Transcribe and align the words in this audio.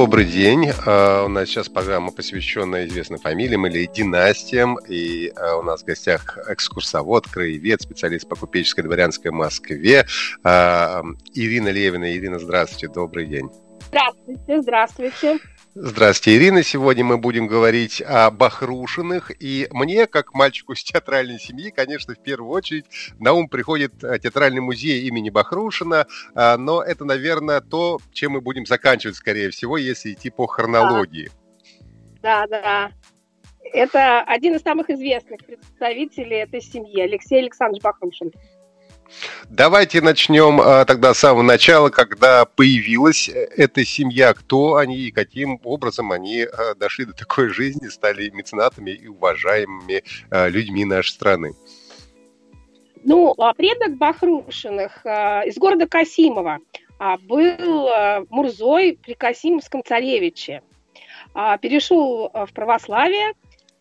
Добрый 0.00 0.26
день. 0.26 0.70
А, 0.86 1.24
у 1.24 1.28
нас 1.28 1.48
сейчас 1.48 1.68
программа, 1.68 2.12
посвященная 2.12 2.86
известным 2.86 3.18
фамилиям 3.18 3.66
или 3.66 3.84
династиям. 3.86 4.78
И 4.88 5.32
а, 5.34 5.56
у 5.56 5.62
нас 5.62 5.82
в 5.82 5.86
гостях 5.86 6.38
экскурсовод, 6.48 7.26
краевед, 7.26 7.82
специалист 7.82 8.28
по 8.28 8.36
купеческой 8.36 8.84
дворянской 8.84 9.32
Москве 9.32 10.06
а, 10.44 11.02
Ирина 11.34 11.70
Левина. 11.70 12.16
Ирина, 12.16 12.38
здравствуйте, 12.38 12.86
добрый 12.86 13.26
день. 13.26 13.50
Здравствуйте, 13.88 14.62
здравствуйте. 14.62 15.38
Здравствуйте, 15.80 16.36
Ирина. 16.36 16.64
Сегодня 16.64 17.04
мы 17.04 17.18
будем 17.18 17.46
говорить 17.46 18.02
о 18.04 18.32
Бахрушиных. 18.32 19.30
И 19.40 19.68
мне, 19.70 20.08
как 20.08 20.34
мальчику 20.34 20.74
с 20.74 20.82
театральной 20.82 21.38
семьи, 21.38 21.70
конечно, 21.70 22.16
в 22.16 22.18
первую 22.18 22.50
очередь 22.50 22.86
на 23.20 23.32
ум 23.32 23.48
приходит 23.48 24.02
э, 24.02 24.18
театральный 24.18 24.60
музей 24.60 25.06
имени 25.06 25.30
Бахрушина. 25.30 26.08
А, 26.34 26.56
но 26.56 26.82
это, 26.82 27.04
наверное, 27.04 27.60
то, 27.60 28.00
чем 28.12 28.32
мы 28.32 28.40
будем 28.40 28.66
заканчивать, 28.66 29.14
скорее 29.14 29.50
всего, 29.50 29.76
если 29.76 30.14
идти 30.14 30.30
по 30.30 30.48
хронологии. 30.48 31.30
Да, 32.22 32.48
да. 32.48 32.60
да. 32.60 32.92
Это 33.72 34.22
один 34.22 34.56
из 34.56 34.62
самых 34.62 34.90
известных 34.90 35.46
представителей 35.46 36.38
этой 36.38 36.60
семьи, 36.60 37.02
Алексей 37.02 37.38
Александрович 37.38 37.84
Бахрушин. 37.84 38.32
Давайте 39.48 40.00
начнем 40.00 40.60
а, 40.60 40.84
тогда 40.84 41.14
с 41.14 41.18
самого 41.18 41.42
начала, 41.42 41.88
когда 41.88 42.44
появилась 42.44 43.28
э, 43.28 43.48
эта 43.56 43.84
семья, 43.84 44.34
кто 44.34 44.76
они 44.76 44.96
и 44.96 45.10
каким 45.10 45.60
образом 45.64 46.12
они 46.12 46.42
а, 46.42 46.74
дошли 46.74 47.04
до 47.06 47.14
такой 47.14 47.48
жизни, 47.48 47.88
стали 47.88 48.30
меценатами 48.30 48.90
и 48.90 49.08
уважаемыми 49.08 50.04
а, 50.30 50.48
людьми 50.48 50.84
нашей 50.84 51.10
страны. 51.10 51.54
Ну, 53.04 53.34
а 53.38 53.54
предок 53.54 53.96
Бахрушиных 53.96 55.04
а, 55.04 55.42
из 55.42 55.56
города 55.56 55.86
Касимова 55.86 56.58
а, 56.98 57.16
был 57.18 57.88
Мурзой 58.28 58.98
при 59.02 59.14
Касимовском 59.14 59.82
царевиче. 59.84 60.62
Перешел 61.60 62.30
в 62.32 62.48
православие, 62.54 63.34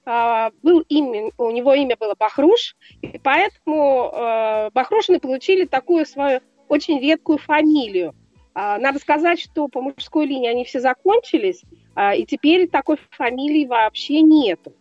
а, 0.10 0.52
был 0.64 0.86
имя, 0.88 1.32
у 1.38 1.52
него 1.52 1.74
имя 1.74 1.98
было 2.00 2.16
Бахруш, 2.18 2.78
и 3.02 3.20
поэтому 3.22 4.10
э, 4.14 4.70
Бахрушины 4.74 5.20
получили 5.20 5.66
такую 5.66 6.06
свою 6.06 6.40
очень 6.70 7.02
редкую 7.02 7.40
фамилию. 7.40 8.16
А, 8.54 8.78
надо 8.78 9.00
сказать, 9.00 9.38
что 9.38 9.68
по 9.68 9.82
мужской 9.82 10.26
линии 10.26 10.50
они 10.50 10.64
все 10.64 10.80
закончились, 10.80 11.62
а, 11.94 12.16
и 12.16 12.26
теперь 12.26 12.70
такой 12.70 12.98
фамилии 13.12 13.66
вообще 13.66 14.22
нету. 14.22 14.74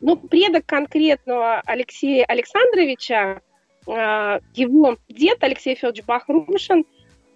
Ну, 0.00 0.16
предок 0.16 0.66
конкретного 0.66 1.60
Алексея 1.60 2.24
Александровича, 2.24 3.40
его 3.86 4.96
дед 5.08 5.44
Алексей 5.44 5.76
Федорович 5.76 6.04
Бахрушин 6.04 6.84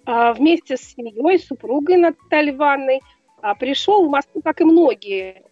вместе 0.04 0.76
с 0.76 0.80
семьей, 0.80 1.38
супругой 1.38 1.98
Натальей 1.98 2.56
Ивановной 2.56 3.02
пришел 3.60 4.04
в 4.04 4.10
Москву, 4.10 4.42
как 4.42 4.62
и 4.62 4.64
многие 4.64 5.44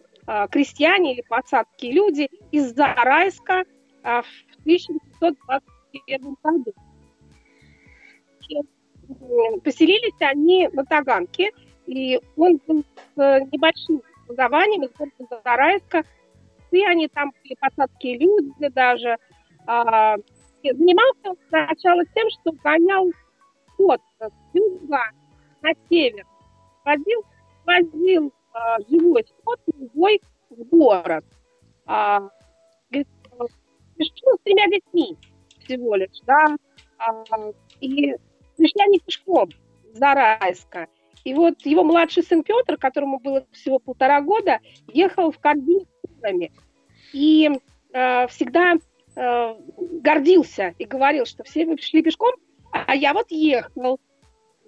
крестьяне 0.51 1.13
или 1.13 1.23
посадские 1.27 1.93
люди 1.93 2.29
из 2.51 2.73
Зарайска 2.73 3.63
э, 4.03 4.21
в 4.21 4.59
1921 4.61 6.37
году. 6.43 6.73
Поселились 9.63 10.15
они 10.19 10.69
на 10.71 10.85
Таганке, 10.85 11.51
и 11.85 12.19
он 12.37 12.59
был 12.67 12.83
с 13.15 13.17
небольшим 13.51 14.01
образованием 14.23 14.83
из 14.83 14.91
города 14.91 15.41
Зарайска, 15.43 16.03
и 16.71 16.85
они 16.85 17.07
там 17.09 17.31
были 17.43 17.55
посадские 17.59 18.17
люди 18.17 18.69
даже. 18.69 19.17
А, 19.67 20.15
занимался 20.63 21.39
сначала 21.49 22.05
тем, 22.15 22.29
что 22.29 22.51
гонял 22.63 23.11
скот 23.73 24.01
с 24.19 24.31
юга 24.53 25.03
на 25.61 25.71
север. 25.89 26.25
Возил, 26.85 27.23
возил 27.65 28.33
а, 28.53 28.79
живой 28.89 29.25
скот 29.25 29.59
живой 29.77 30.21
в 30.49 30.63
город. 30.65 31.25
А, 31.85 32.29
пришел 32.89 34.37
с 34.37 34.43
тремя 34.43 34.67
детьми 34.67 35.17
всего 35.59 35.95
лишь, 35.95 36.19
да, 36.25 36.55
а, 36.97 37.23
и 37.79 38.15
пришли 38.57 38.83
они 38.83 38.99
пешком 38.99 39.49
с 39.93 39.97
Зарайска. 39.97 40.87
И 41.23 41.33
вот 41.33 41.61
его 41.65 41.83
младший 41.83 42.23
сын 42.23 42.43
Петр, 42.43 42.77
которому 42.77 43.19
было 43.19 43.45
всего 43.51 43.79
полтора 43.79 44.21
года, 44.21 44.59
ехал 44.87 45.31
в 45.31 45.39
корзине 45.39 45.85
с 46.03 46.49
И 47.13 47.49
э, 47.93 48.27
всегда 48.27 48.73
э, 49.15 49.55
гордился 50.01 50.73
и 50.79 50.85
говорил, 50.85 51.25
что 51.25 51.43
все 51.43 51.65
вы 51.65 51.75
пришли 51.75 52.01
пешком, 52.01 52.33
а 52.71 52.95
я 52.95 53.13
вот 53.13 53.27
ехал. 53.29 53.99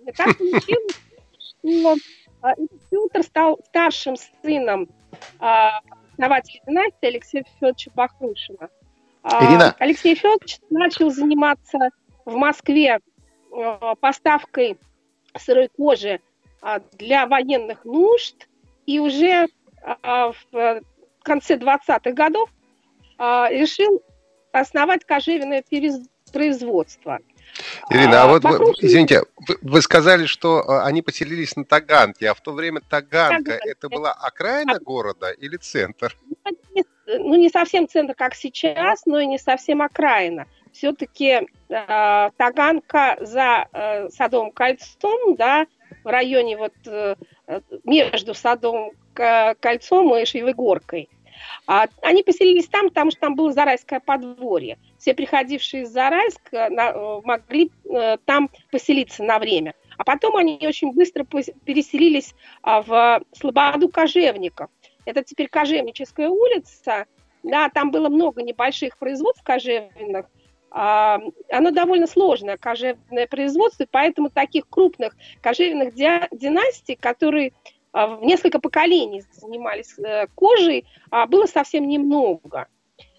И 0.05 0.11
так 0.11 0.37
получилось, 0.37 0.99
что 1.39 1.95
Петр 2.89 3.23
стал 3.23 3.59
старшим 3.67 4.15
сыном 4.41 4.89
а, 5.39 5.79
основателя 6.13 6.61
династии 6.67 7.07
Алексея 7.07 7.43
Федоровича 7.43 7.91
Бахрушина. 7.95 8.69
А, 9.23 9.45
Ирина. 9.45 9.75
Алексей 9.79 10.15
Федорович 10.15 10.59
начал 10.69 11.09
заниматься 11.09 11.77
в 12.25 12.35
Москве 12.35 12.99
поставкой 13.99 14.77
сырой 15.37 15.69
кожи 15.69 16.19
для 16.93 17.27
военных 17.27 17.85
нужд, 17.85 18.47
и 18.85 18.99
уже 18.99 19.47
в 20.01 20.81
конце 21.21 21.55
20-х 21.57 22.11
годов 22.13 22.49
решил 23.19 24.01
основать 24.51 25.05
кожевенное 25.05 25.63
производство– 26.31 27.19
Ирина, 27.89 28.21
а, 28.21 28.23
а 28.23 28.27
вот, 28.27 28.43
вокруг... 28.43 28.75
извините, 28.81 29.23
вы, 29.47 29.57
вы 29.61 29.81
сказали, 29.81 30.25
что 30.25 30.63
а, 30.67 30.85
они 30.85 31.01
поселились 31.01 31.55
на 31.55 31.65
Таганке, 31.65 32.29
а 32.29 32.33
в 32.33 32.41
то 32.41 32.51
время 32.51 32.81
Таганка, 32.81 33.53
это 33.53 33.89
была 33.89 34.11
окраина 34.11 34.77
а... 34.77 34.79
города 34.79 35.31
или 35.31 35.57
центр? 35.57 36.17
Ну, 37.05 37.35
не 37.35 37.49
совсем 37.49 37.87
центр, 37.87 38.15
как 38.15 38.33
сейчас, 38.33 39.05
но 39.05 39.19
и 39.19 39.25
не 39.25 39.37
совсем 39.37 39.81
окраина. 39.81 40.47
Все-таки 40.71 41.47
э, 41.69 42.29
Таганка 42.37 43.17
за 43.19 43.67
э, 43.71 44.09
Садовым 44.09 44.51
кольцом, 44.51 45.35
да, 45.35 45.67
в 46.03 46.07
районе 46.07 46.57
вот 46.57 46.73
э, 46.85 47.15
между 47.83 48.33
Садовым 48.33 48.91
кольцом 49.13 50.15
и 50.17 50.25
Шевой 50.25 50.53
горкой. 50.53 51.09
А, 51.67 51.87
они 52.01 52.23
поселились 52.23 52.67
там, 52.67 52.89
потому 52.89 53.11
что 53.11 53.21
там 53.21 53.35
было 53.35 53.51
Зарайское 53.51 53.99
подворье 53.99 54.77
все 55.03 55.13
приходившие 55.13 55.83
из 55.83 55.89
Зарайска 55.89 56.69
э, 56.69 57.21
могли 57.25 57.69
э, 57.83 58.15
там 58.23 58.49
поселиться 58.71 59.21
на 59.21 59.37
время. 59.37 59.73
А 59.97 60.05
потом 60.05 60.37
они 60.37 60.57
очень 60.65 60.93
быстро 60.93 61.25
переселились 61.25 62.33
а, 62.61 62.81
в 62.81 63.21
Слободу 63.33 63.89
Кожевников. 63.89 64.69
Это 65.03 65.21
теперь 65.21 65.49
Кожевническая 65.49 66.29
улица. 66.29 67.05
Да, 67.43 67.67
там 67.67 67.91
было 67.91 68.07
много 68.07 68.41
небольших 68.41 68.97
производств 68.97 69.43
кожевенных. 69.43 70.27
А, 70.71 71.19
оно 71.51 71.71
довольно 71.71 72.07
сложное 72.07 72.55
кожевенное 72.55 73.27
производство, 73.27 73.85
поэтому 73.91 74.29
таких 74.29 74.69
крупных 74.69 75.17
кожевенных 75.41 75.93
династий, 75.93 76.95
которые 76.95 77.51
несколько 78.21 78.59
поколений 78.59 79.23
занимались 79.31 79.97
э, 79.99 80.27
кожей, 80.35 80.85
было 81.27 81.45
совсем 81.45 81.87
немного. 81.87 82.67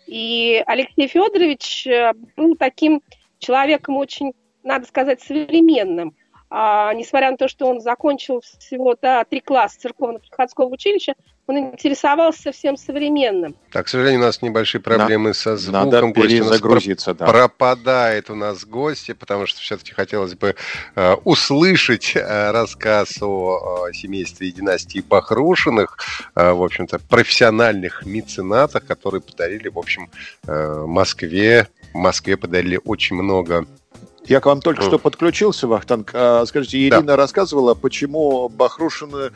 И 0.07 0.63
Алексей 0.67 1.09
Федорович 1.09 1.87
э, 1.87 2.13
был 2.37 2.57
таким 2.57 3.03
человеком 3.39 3.97
очень, 3.97 4.33
надо 4.63 4.87
сказать, 4.87 5.23
современным. 5.23 6.15
А, 6.51 6.93
несмотря 6.95 7.31
на 7.31 7.37
то, 7.37 7.49
что 7.49 7.67
он 7.67 7.81
закончил 7.81 8.41
всего 8.59 8.97
да, 9.01 9.25
три 9.25 9.41
класса 9.41 9.81
церковно-приходского 9.81 10.67
училища, 10.67 11.15
он 11.47 11.59
интересовался 11.59 12.43
совсем 12.43 12.77
современным. 12.77 13.55
Так, 13.71 13.87
к 13.87 13.89
сожалению, 13.89 14.21
у 14.21 14.25
нас 14.25 14.41
небольшие 14.41 14.81
проблемы 14.81 15.29
На, 15.29 15.35
со 15.35 15.57
звуком. 15.57 15.91
Надо 15.91 16.13
перезагрузиться, 16.13 17.13
да. 17.13 17.27
Пропадает 17.27 18.31
у 18.31 18.35
нас 18.35 18.65
гости, 18.65 19.13
потому 19.13 19.47
что 19.47 19.61
все-таки 19.61 19.93
хотелось 19.93 20.35
бы 20.35 20.57
э, 20.95 21.15
услышать 21.25 22.13
э, 22.17 22.51
рассказ 22.51 23.21
о, 23.21 23.87
о 23.87 23.93
семействе 23.93 24.49
и 24.49 24.53
династии 24.53 25.01
Бахрушиных, 25.07 25.99
э, 26.35 26.53
в 26.53 26.63
общем-то, 26.63 26.99
профессиональных 27.11 28.07
меценатах, 28.07 28.87
которые 28.87 29.21
подарили, 29.21 29.69
в 29.69 29.79
общем, 29.79 30.11
э, 30.47 30.85
Москве, 30.87 31.69
Москве 31.93 32.37
подарили 32.37 32.81
очень 32.85 33.17
много 33.17 33.67
я 34.27 34.41
к 34.41 34.47
вам 34.47 34.61
только 34.61 34.83
что 34.83 34.99
подключился, 34.99 35.67
Вахтанг. 35.67 36.11
А, 36.15 36.45
скажите, 36.47 36.79
Ирина 36.79 37.03
да. 37.03 37.17
рассказывала, 37.17 37.75
почему 37.75 38.49
Бахрушины 38.49 39.33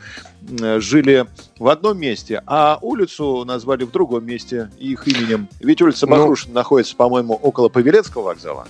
жили 0.77 1.27
в 1.57 1.67
одном 1.67 1.99
месте, 1.99 2.41
а 2.45 2.79
улицу 2.81 3.43
назвали 3.45 3.83
в 3.83 3.91
другом 3.91 4.25
месте 4.25 4.71
их 4.77 5.07
именем. 5.07 5.47
Ведь 5.59 5.81
улица 5.81 6.05
ну, 6.07 6.15
Бахрушина 6.15 6.53
находится, 6.53 6.95
по-моему, 6.95 7.33
около 7.33 7.69
Павелецкого 7.69 8.23
вокзала. 8.23 8.67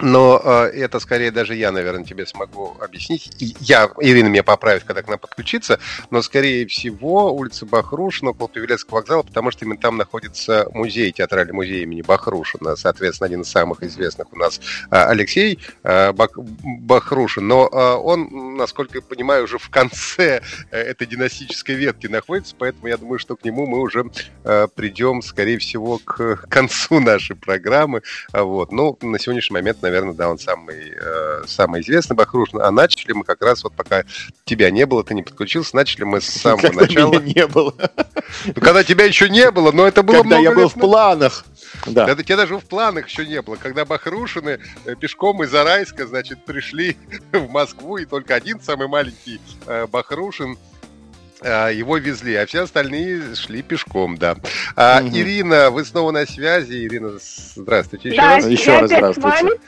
Но 0.00 0.40
э, 0.42 0.70
это 0.74 1.00
скорее 1.00 1.30
даже 1.30 1.54
я, 1.54 1.72
наверное, 1.72 2.04
тебе 2.04 2.26
смогу 2.26 2.76
объяснить. 2.80 3.30
И 3.38 3.54
я, 3.60 3.90
Ирина 4.00 4.28
меня 4.28 4.42
поправит, 4.42 4.84
когда 4.84 5.02
к 5.02 5.08
нам 5.08 5.18
подключится, 5.18 5.78
но 6.10 6.22
скорее 6.22 6.66
всего 6.66 7.32
улица 7.32 7.66
Бахрушина 7.66 8.30
около 8.30 8.48
Павелецкого 8.48 8.96
вокзала, 8.96 9.22
потому 9.22 9.50
что 9.50 9.64
именно 9.64 9.80
там 9.80 9.96
находится 9.96 10.68
музей, 10.72 11.12
театральный 11.12 11.52
музей 11.52 11.82
имени 11.82 12.02
Бахрушина, 12.02 12.76
соответственно, 12.76 13.26
один 13.26 13.42
из 13.42 13.50
самых 13.50 13.82
известных 13.82 14.32
у 14.32 14.36
нас 14.36 14.60
э, 14.90 14.96
Алексей 14.96 15.58
э, 15.82 16.12
Бах, 16.12 16.30
Бахрушин. 16.36 17.46
Но 17.46 17.68
э, 17.70 17.94
он, 17.94 18.56
насколько 18.56 18.98
я 18.98 19.02
понимаю, 19.02 19.44
уже 19.44 19.58
в 19.58 19.70
конце 19.70 20.42
э, 20.70 20.78
этой 20.78 21.06
династической 21.06 21.74
ветки 21.74 22.06
находится, 22.06 22.54
поэтому 22.58 22.88
я 22.88 22.96
думаю, 22.96 23.18
что 23.18 23.36
к 23.36 23.44
нему 23.44 23.66
мы 23.66 23.80
уже 23.80 24.10
э, 24.44 24.68
придем, 24.74 25.22
скорее 25.22 25.58
всего, 25.58 25.98
к 25.98 26.46
концу 26.48 27.00
нашей 27.00 27.36
программы. 27.36 28.02
Вот. 28.32 28.72
Но 28.72 28.96
на 29.00 29.18
сегодняшний 29.18 29.54
момент 29.54 29.83
наверное, 29.84 30.14
да, 30.14 30.28
он 30.28 30.38
самый, 30.38 30.92
э, 30.96 31.42
самый 31.46 31.82
известный 31.82 32.16
Бахрушин. 32.16 32.60
А 32.60 32.70
начали 32.70 33.12
мы 33.12 33.24
как 33.24 33.42
раз, 33.42 33.62
вот 33.64 33.74
пока 33.74 34.04
тебя 34.44 34.70
не 34.70 34.86
было, 34.86 35.04
ты 35.04 35.14
не 35.14 35.22
подключился, 35.22 35.76
начали 35.76 36.04
мы 36.04 36.20
с 36.20 36.26
самого 36.28 36.60
когда 36.60 36.82
начала. 36.82 37.20
Меня 37.20 37.34
не 37.34 37.46
было. 37.46 37.74
Ну, 38.46 38.54
когда 38.54 38.82
тебя 38.82 39.04
еще 39.04 39.28
не 39.28 39.50
было, 39.50 39.72
но 39.72 39.86
это 39.86 40.02
было 40.02 40.22
Когда 40.22 40.38
я 40.38 40.52
был 40.52 40.68
в 40.68 40.74
планах. 40.74 41.44
Да. 41.86 42.06
Да, 42.06 42.22
тебя 42.22 42.36
даже 42.36 42.58
в 42.58 42.64
планах 42.64 43.08
еще 43.08 43.26
не 43.26 43.40
было. 43.42 43.56
Когда 43.56 43.84
Бахрушины 43.84 44.58
э, 44.84 44.94
пешком 44.96 45.42
из 45.42 45.54
Арайска, 45.54 46.06
значит, 46.06 46.44
пришли 46.44 46.96
в 47.32 47.50
Москву, 47.50 47.98
и 47.98 48.06
только 48.06 48.34
один 48.34 48.60
самый 48.60 48.88
маленький 48.88 49.40
э, 49.66 49.86
Бахрушин 49.86 50.56
его 51.48 51.98
везли, 51.98 52.34
а 52.36 52.46
все 52.46 52.62
остальные 52.62 53.34
шли 53.34 53.62
пешком, 53.62 54.16
да. 54.16 54.36
А, 54.76 55.00
Мгм. 55.00 55.14
Ирина, 55.14 55.70
вы 55.70 55.84
снова 55.84 56.10
на 56.10 56.26
связи. 56.26 56.86
Ирина, 56.86 57.12
здравствуйте 57.54 58.08
еще 58.10 58.20
Да, 58.20 58.36
раз. 58.36 58.46
Еще 58.46 58.70
я 58.72 58.80
раз 58.80 58.90
опять 58.92 59.14
с 59.14 59.18
здравствуйте. 59.18 59.60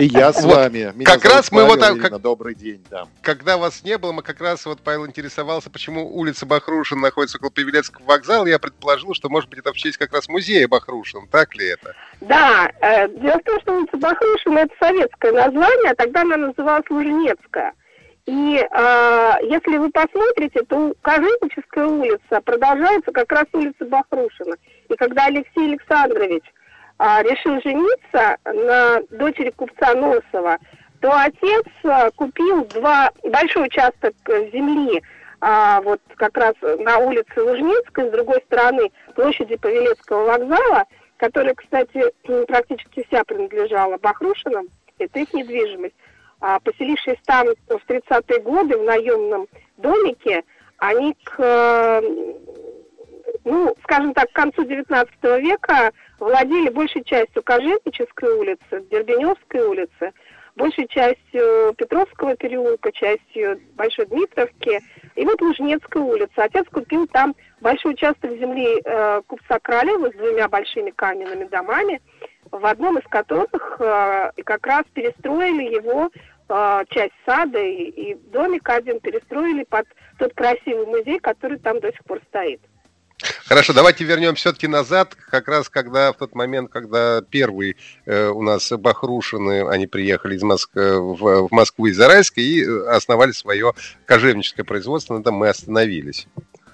И 0.00 0.04
я 0.06 0.32
с 0.32 0.42
Вот, 0.42 0.54
вами. 0.54 0.92
Меня 0.94 1.04
как 1.06 1.22
зовут 1.22 1.36
раз 1.36 1.52
мы 1.52 1.64
вот 1.64 1.80
Павел, 1.80 1.94
так- 1.96 2.04
Ирина, 2.04 2.18
Добрый 2.18 2.54
день, 2.54 2.82
да. 2.90 3.06
когда 3.22 3.56
вас 3.58 3.82
не 3.84 3.98
было, 3.98 4.12
мы 4.12 4.22
как 4.22 4.40
раз 4.40 4.64
вот 4.66 4.80
Павел 4.80 5.06
интересовался, 5.06 5.70
почему 5.70 6.16
улица 6.16 6.46
Бахрушин 6.46 7.00
находится 7.00 7.38
около 7.38 7.50
Павелецкого 7.50 8.04
вокзала. 8.04 8.46
Я 8.46 8.58
предположил, 8.58 9.14
что, 9.14 9.28
может 9.28 9.50
быть, 9.50 9.58
это 9.58 9.72
в 9.72 9.76
честь 9.76 9.96
как 9.98 10.12
раз 10.12 10.28
музея 10.28 10.68
Бахрушин. 10.68 11.26
Так 11.30 11.54
ли 11.56 11.66
это? 11.66 11.94
Да, 12.20 12.70
э, 12.80 13.08
дело 13.20 13.38
в 13.40 13.42
том, 13.44 13.60
что 13.60 13.76
улица 13.76 13.96
Бахрушина 13.96 14.58
это 14.60 14.74
советское 14.78 15.32
название, 15.32 15.90
а 15.90 15.94
тогда 15.94 16.22
она 16.22 16.36
называлась 16.36 16.88
Лужнецкая. 16.90 17.72
И 18.26 18.56
э, 18.56 19.32
если 19.42 19.76
вы 19.76 19.90
посмотрите, 19.90 20.62
то 20.62 20.94
Кожевническая 21.02 21.86
улица 21.86 22.40
продолжается 22.42 23.12
как 23.12 23.30
раз 23.30 23.44
улица 23.52 23.84
Бахрушина. 23.84 24.56
И 24.88 24.94
когда 24.96 25.26
Алексей 25.26 25.68
Александрович 25.68 26.42
а, 26.96 27.22
решил 27.22 27.60
жениться 27.60 28.36
на 28.44 29.00
дочери 29.10 29.50
купца 29.50 29.94
Носова, 29.94 30.58
то 31.00 31.12
отец 31.12 31.66
а, 31.82 32.10
купил 32.12 32.64
два 32.66 33.10
большой 33.24 33.66
участок 33.66 34.14
э, 34.28 34.50
земли 34.52 35.02
а, 35.40 35.80
вот 35.80 36.00
как 36.16 36.36
раз 36.36 36.54
на 36.62 36.98
улице 36.98 37.42
Лужнецкой, 37.42 38.08
с 38.08 38.12
другой 38.12 38.40
стороны 38.46 38.90
площади 39.14 39.56
Павелецкого 39.56 40.24
вокзала, 40.24 40.84
которая, 41.16 41.54
кстати, 41.54 42.04
практически 42.46 43.04
вся 43.08 43.24
принадлежала 43.24 43.98
Бахрушинам, 43.98 44.68
это 44.98 45.18
их 45.18 45.34
недвижимость. 45.34 45.94
А, 46.46 46.60
поселившись 46.60 47.16
там 47.24 47.46
в 47.68 47.90
30-е 47.90 48.38
годы 48.40 48.76
в 48.76 48.82
наемном 48.82 49.48
домике, 49.78 50.44
они 50.76 51.16
к, 51.24 51.36
э, 51.38 52.02
ну, 53.44 53.74
скажем 53.82 54.12
так, 54.12 54.30
к 54.30 54.34
концу 54.34 54.62
19 54.64 55.10
века 55.40 55.90
владели 56.18 56.68
большей 56.68 57.02
частью 57.02 57.42
Кожевнической 57.42 58.30
улицы, 58.34 58.84
Дербеневской 58.90 59.62
улицы, 59.62 60.12
большей 60.54 60.86
частью 60.88 61.72
Петровского 61.78 62.36
переулка, 62.36 62.92
частью 62.92 63.62
Большой 63.74 64.04
Дмитровки, 64.04 64.82
и 65.14 65.24
вот 65.24 65.40
Лужнецкая 65.40 66.02
улица. 66.02 66.42
Отец 66.42 66.66
купил 66.70 67.06
там 67.06 67.34
большой 67.62 67.94
участок 67.94 68.30
земли 68.32 68.82
э, 68.84 69.22
купца 69.26 69.58
Королева 69.62 70.10
с 70.10 70.12
двумя 70.12 70.46
большими 70.48 70.90
каменными 70.90 71.44
домами, 71.44 72.02
в 72.50 72.66
одном 72.66 72.98
из 72.98 73.04
которых 73.08 73.80
э, 73.80 74.32
как 74.44 74.66
раз 74.66 74.84
перестроили 74.92 75.74
его 75.74 76.10
э, 76.48 76.84
часть 76.90 77.14
сада 77.26 77.58
и, 77.58 77.84
и 77.88 78.14
домик 78.32 78.68
один 78.68 79.00
перестроили 79.00 79.64
под 79.64 79.86
тот 80.18 80.34
красивый 80.34 80.86
музей, 80.86 81.18
который 81.18 81.58
там 81.58 81.80
до 81.80 81.90
сих 81.92 82.04
пор 82.04 82.20
стоит. 82.28 82.60
Хорошо, 83.46 83.72
давайте 83.72 84.04
вернем 84.04 84.34
все-таки 84.34 84.66
назад, 84.66 85.14
как 85.14 85.48
раз 85.48 85.68
когда 85.68 86.12
в 86.12 86.16
тот 86.16 86.34
момент, 86.34 86.70
когда 86.70 87.22
первый 87.22 87.76
э, 88.06 88.28
у 88.28 88.42
нас 88.42 88.70
Бахрушины, 88.72 89.68
они 89.68 89.86
приехали 89.86 90.36
из 90.36 90.42
Моск... 90.42 90.70
э, 90.76 90.98
в, 90.98 91.48
в 91.48 91.52
Москву 91.52 91.86
из 91.86 91.96
Зарайска 91.96 92.40
и 92.40 92.62
э, 92.62 92.86
основали 92.88 93.32
свое 93.32 93.72
кожевническое 94.04 94.64
производство, 94.64 95.14
на 95.14 95.20
этом 95.20 95.36
мы 95.36 95.48
остановились. 95.48 96.26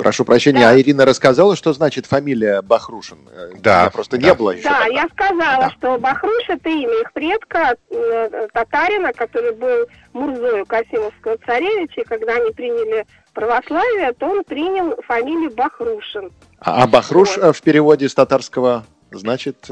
Прошу 0.02 0.25
прощения, 0.25 0.61
Да. 0.61 0.70
а 0.70 0.79
Ирина 0.81 1.05
рассказала, 1.05 1.56
что 1.56 1.73
значит 1.73 2.06
фамилия 2.06 2.62
Бахрушин? 2.62 3.29
Э, 3.31 3.50
Да, 3.61 3.81
меня 3.82 3.91
просто 3.91 4.17
да. 4.19 4.26
не 4.29 4.35
было 4.35 4.50
еще. 4.52 4.62
Да, 4.64 4.81
тогда. 4.81 4.94
я 4.94 5.08
сказала, 5.08 5.61
Да. 5.64 5.70
что 5.70 5.99
Бахруш 5.99 6.43
это 6.49 6.69
имя 6.69 7.00
их 7.02 7.12
предка, 7.12 7.76
э, 7.91 8.49
татарина, 8.52 9.12
который 9.12 9.52
был 9.55 9.87
Мурзою 10.12 10.67
Касимовского 10.67 11.37
царевича, 11.44 12.00
и 12.00 12.05
когда 12.05 12.35
они 12.37 12.50
приняли 12.52 13.06
православие, 13.35 14.12
то 14.14 14.26
он 14.26 14.44
принял 14.44 14.97
фамилию 15.06 15.50
Бахрушин. 15.55 16.31
А, 16.61 16.82
а 16.82 16.87
Бахруш 16.87 17.37
Вот. 17.37 17.44
э, 17.44 17.52
в 17.52 17.62
переводе 17.62 18.08
с 18.08 18.14
татарского 18.14 18.85
значит 19.11 19.69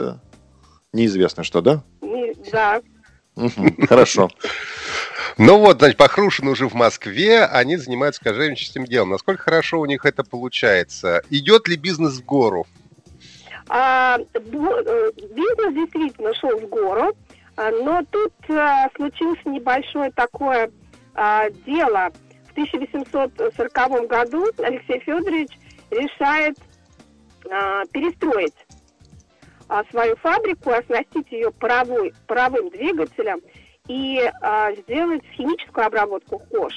неизвестно 0.92 1.44
что, 1.44 1.60
да? 1.60 1.82
И- 2.02 2.34
да. 2.52 2.80
Хорошо. 3.88 4.28
Ну 5.38 5.58
вот, 5.58 5.78
значит, 5.78 5.96
Бахрушины 5.98 6.50
уже 6.50 6.68
в 6.68 6.74
Москве, 6.74 7.44
они 7.44 7.76
занимаются 7.76 8.20
кожевническим 8.20 8.84
делом. 8.84 9.10
Насколько 9.10 9.44
хорошо 9.44 9.78
у 9.78 9.86
них 9.86 10.04
это 10.04 10.24
получается? 10.24 11.22
Идет 11.30 11.68
ли 11.68 11.76
бизнес 11.76 12.18
в 12.18 12.24
гору? 12.24 12.66
А, 13.68 14.18
э, 14.18 14.40
бизнес 14.40 15.74
действительно 15.74 16.34
шел 16.34 16.58
в 16.58 16.66
гору, 16.68 17.16
а, 17.56 17.70
но 17.70 18.02
тут 18.10 18.32
а, 18.50 18.88
случилось 18.96 19.38
небольшое 19.44 20.10
такое 20.10 20.72
а, 21.14 21.48
дело. 21.64 22.10
В 22.48 22.52
1840 22.52 24.08
году 24.08 24.44
Алексей 24.58 24.98
Федорович 24.98 25.50
решает 25.92 26.58
а, 27.48 27.84
перестроить 27.92 28.56
а, 29.68 29.84
свою 29.92 30.16
фабрику, 30.16 30.70
оснастить 30.70 31.30
ее 31.30 31.52
паровой, 31.52 32.12
паровым 32.26 32.70
двигателем 32.70 33.40
и 33.88 34.30
а, 34.42 34.72
сделать 34.72 35.24
химическую 35.34 35.86
обработку 35.86 36.38
кож, 36.50 36.72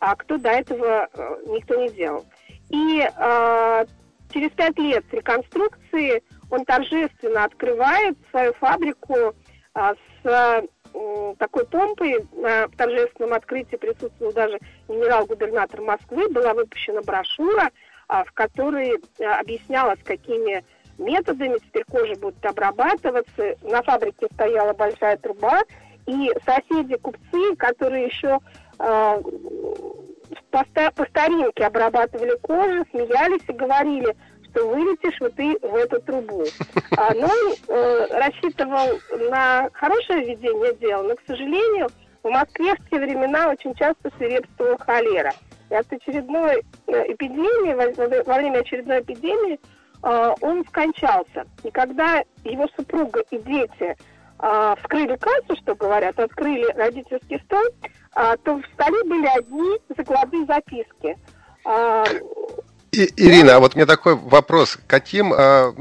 а, 0.00 0.16
кто 0.16 0.38
до 0.38 0.50
этого 0.50 1.08
э, 1.12 1.36
никто 1.46 1.76
не 1.76 1.90
делал. 1.90 2.24
И 2.70 3.08
а, 3.16 3.84
через 4.32 4.50
пять 4.50 4.78
лет 4.78 5.04
реконструкции 5.12 6.22
он 6.50 6.64
торжественно 6.64 7.44
открывает 7.44 8.16
свою 8.30 8.52
фабрику 8.54 9.34
а, 9.74 9.94
с 10.22 10.66
м, 10.94 11.36
такой 11.36 11.66
помпой. 11.66 12.26
На 12.32 12.68
торжественном 12.68 13.34
открытии 13.34 13.76
присутствовал 13.76 14.32
даже 14.32 14.58
генерал-губернатор 14.88 15.80
Москвы. 15.80 16.28
Была 16.28 16.54
выпущена 16.54 17.02
брошюра, 17.02 17.70
а, 18.08 18.24
в 18.24 18.32
которой 18.32 18.94
а, 19.20 19.40
объяснялось, 19.40 19.98
какими 20.04 20.64
методами 20.98 21.58
теперь 21.58 21.84
кожа 21.84 22.14
будет 22.14 22.44
обрабатываться. 22.44 23.56
На 23.62 23.82
фабрике 23.82 24.26
стояла 24.34 24.72
большая 24.72 25.16
труба, 25.16 25.62
и 26.06 26.30
соседи-купцы, 26.44 27.56
которые 27.56 28.06
еще 28.06 28.38
а, 28.78 29.20
по, 30.50 30.64
ста- 30.70 30.90
по 30.92 31.04
старинке 31.06 31.64
обрабатывали 31.64 32.36
кожу, 32.42 32.84
смеялись 32.90 33.42
и 33.48 33.52
говорили, 33.52 34.16
что 34.50 34.66
вылетишь 34.68 35.20
вот 35.20 35.34
ты 35.34 35.58
в 35.60 35.74
эту 35.74 36.00
трубу. 36.00 36.44
А, 36.96 37.12
но 37.12 37.26
он 37.26 37.54
э, 37.66 38.06
рассчитывал 38.12 39.00
на 39.28 39.68
хорошее 39.72 40.26
ведение 40.26 40.74
дела, 40.76 41.02
но, 41.02 41.16
к 41.16 41.22
сожалению, 41.26 41.88
в 42.22 42.28
Москве 42.28 42.76
в 42.76 42.88
те 42.88 43.00
времена 43.00 43.50
очень 43.50 43.74
часто 43.74 44.12
свирепствовала 44.16 44.78
холера. 44.78 45.32
И 45.70 45.74
от 45.74 45.92
очередной 45.92 46.62
э, 46.86 47.12
эпидемии, 47.12 47.74
во, 47.74 48.22
во 48.22 48.36
время 48.36 48.60
очередной 48.60 49.00
эпидемии, 49.00 49.58
э, 50.04 50.34
он 50.40 50.64
скончался. 50.66 51.46
И 51.64 51.70
когда 51.72 52.22
его 52.44 52.68
супруга 52.76 53.24
и 53.32 53.38
дети 53.38 53.96
э, 54.44 54.74
вскрыли 54.82 55.16
кассу, 55.16 55.56
что 55.62 55.74
говорят, 55.74 56.18
открыли 56.18 56.70
родительский 56.76 57.40
стол, 57.46 57.64
а, 58.12 58.36
то 58.36 58.56
в 58.56 58.64
столе 58.74 59.02
были 59.04 59.26
одни 59.26 59.78
закладные 59.96 60.46
записки. 60.46 61.16
А, 61.64 62.04
И- 62.92 63.10
Ирина, 63.16 63.56
а 63.56 63.58
вот 63.60 63.74
меня 63.74 63.86
такой 63.86 64.14
вопрос. 64.14 64.78
Каким 64.86 65.32
а, 65.32 65.74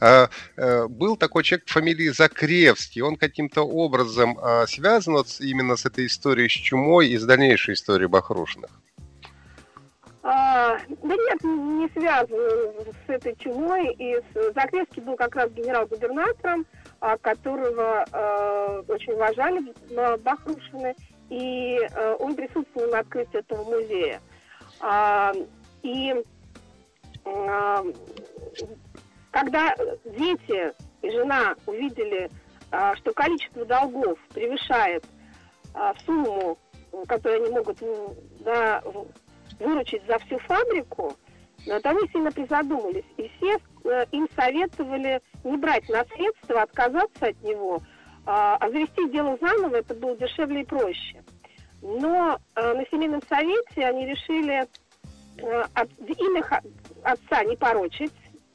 а, 0.00 0.28
а, 0.56 0.88
был 0.88 1.16
такой 1.16 1.42
человек 1.42 1.66
по 1.66 1.72
фамилии 1.72 2.10
Закревский? 2.10 3.02
Он 3.02 3.16
каким-то 3.16 3.62
образом 3.62 4.38
а, 4.40 4.66
связан 4.66 5.14
вот 5.14 5.26
именно 5.40 5.76
с 5.76 5.84
этой 5.86 6.06
историей 6.06 6.48
с 6.48 6.52
чумой 6.52 7.08
и 7.08 7.18
с 7.18 7.24
дальнейшей 7.24 7.74
историей 7.74 8.08
Бахрушиных? 8.08 8.70
а, 10.22 10.76
да 11.02 11.16
нет, 11.16 11.42
не 11.42 11.88
связано 11.88 12.72
с 13.06 13.08
этой 13.08 13.34
чумой. 13.36 13.92
И 13.94 14.16
с, 14.16 14.52
Закревский 14.54 15.02
был 15.02 15.16
как 15.16 15.34
раз 15.34 15.50
генерал-губернатором 15.50 16.66
а, 16.74 16.79
которого 17.00 18.04
э, 18.12 18.82
очень 18.88 19.14
уважали 19.14 19.72
Бахрушины, 20.18 20.94
и 21.30 21.78
э, 21.80 22.16
он 22.18 22.34
присутствовал 22.34 22.90
на 22.90 22.98
открытии 23.00 23.38
этого 23.38 23.64
музея. 23.64 24.20
А, 24.80 25.32
и 25.82 26.14
а, 27.24 27.84
когда 29.30 29.74
дети 30.04 30.72
и 31.02 31.10
жена 31.10 31.54
увидели, 31.66 32.30
что 32.96 33.12
количество 33.12 33.64
долгов 33.64 34.18
превышает 34.32 35.04
сумму, 36.04 36.58
которую 37.06 37.44
они 37.44 37.54
могут 37.54 37.78
да, 38.40 38.82
выручить 39.58 40.02
за 40.06 40.18
всю 40.20 40.38
фабрику, 40.40 41.14
то 41.64 41.90
они 41.90 42.08
сильно 42.12 42.30
призадумались. 42.30 43.04
И 43.16 43.30
все 43.36 43.58
им 44.12 44.28
советовали 44.36 45.20
не 45.44 45.56
брать 45.56 45.88
наследство, 45.88 46.62
отказаться 46.62 47.26
от 47.26 47.42
него, 47.42 47.82
а, 48.26 48.56
а 48.56 48.70
завести 48.70 49.08
дело 49.10 49.38
заново, 49.40 49.76
это 49.76 49.94
было 49.94 50.16
дешевле 50.16 50.62
и 50.62 50.64
проще. 50.64 51.22
Но 51.82 52.38
э, 52.56 52.74
на 52.74 52.84
семейном 52.90 53.22
совете 53.26 53.86
они 53.86 54.06
решили 54.06 54.66
э, 55.38 55.64
имя 56.18 56.62
отца 57.02 57.44
не 57.44 57.56
порочить, 57.56 58.12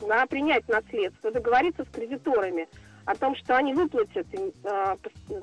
а 0.08 0.28
принять 0.28 0.68
наследство, 0.68 1.32
договориться 1.32 1.84
с 1.86 1.88
кредиторами 1.90 2.68
о 3.06 3.16
том, 3.16 3.36
что 3.36 3.58
они 3.58 3.74
выплатят 3.74 4.28
э, 4.34 4.96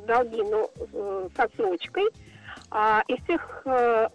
долги 0.06 0.42
но, 0.42 0.70
э, 0.76 1.28
с 1.34 1.38
отсрочкой, 1.38 2.04
а, 2.74 3.02
из 3.06 3.22
всех 3.24 3.62
э, 3.66 4.08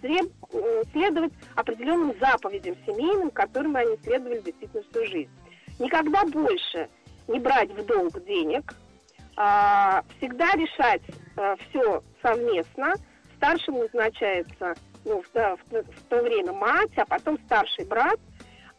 сред, 0.00 0.32
э, 0.52 0.82
следовать 0.90 1.32
определенным 1.54 2.12
заповедям 2.18 2.74
семейным, 2.84 3.30
которым 3.30 3.76
они 3.76 3.96
следовали 4.02 4.40
действительно 4.40 4.82
всю 4.90 5.04
жизнь. 5.06 5.30
Никогда 5.78 6.24
больше 6.24 6.88
не 7.28 7.38
брать 7.38 7.70
в 7.70 7.86
долг 7.86 8.20
денег, 8.24 8.74
а, 9.36 10.02
всегда 10.18 10.52
решать 10.54 11.02
а, 11.36 11.54
все 11.68 12.02
совместно. 12.20 12.94
Старшим 13.36 13.78
назначается 13.78 14.74
ну, 15.04 15.22
в, 15.22 15.32
в, 15.32 15.82
в 15.82 16.02
то 16.08 16.20
время 16.20 16.52
мать, 16.52 16.90
а 16.96 17.04
потом 17.04 17.38
старший 17.46 17.84
брат. 17.84 18.18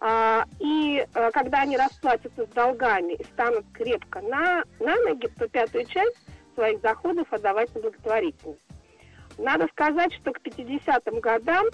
А, 0.01 0.43
и 0.59 1.07
когда 1.31 1.61
они 1.61 1.77
расплатятся 1.77 2.45
с 2.45 2.49
долгами 2.49 3.13
и 3.13 3.23
станут 3.23 3.65
крепко 3.71 4.19
на, 4.19 4.63
на 4.81 4.95
ноги, 5.07 5.27
то 5.39 5.47
пятую 5.47 5.85
часть 5.85 6.17
своих 6.53 6.81
доходов 6.81 7.31
отдавать 7.31 7.73
на 7.75 7.81
благотворительность. 7.81 8.64
Надо 9.37 9.67
сказать, 9.67 10.13
что 10.13 10.31
к 10.31 10.39
50-м 10.39 11.19
годам 11.19 11.65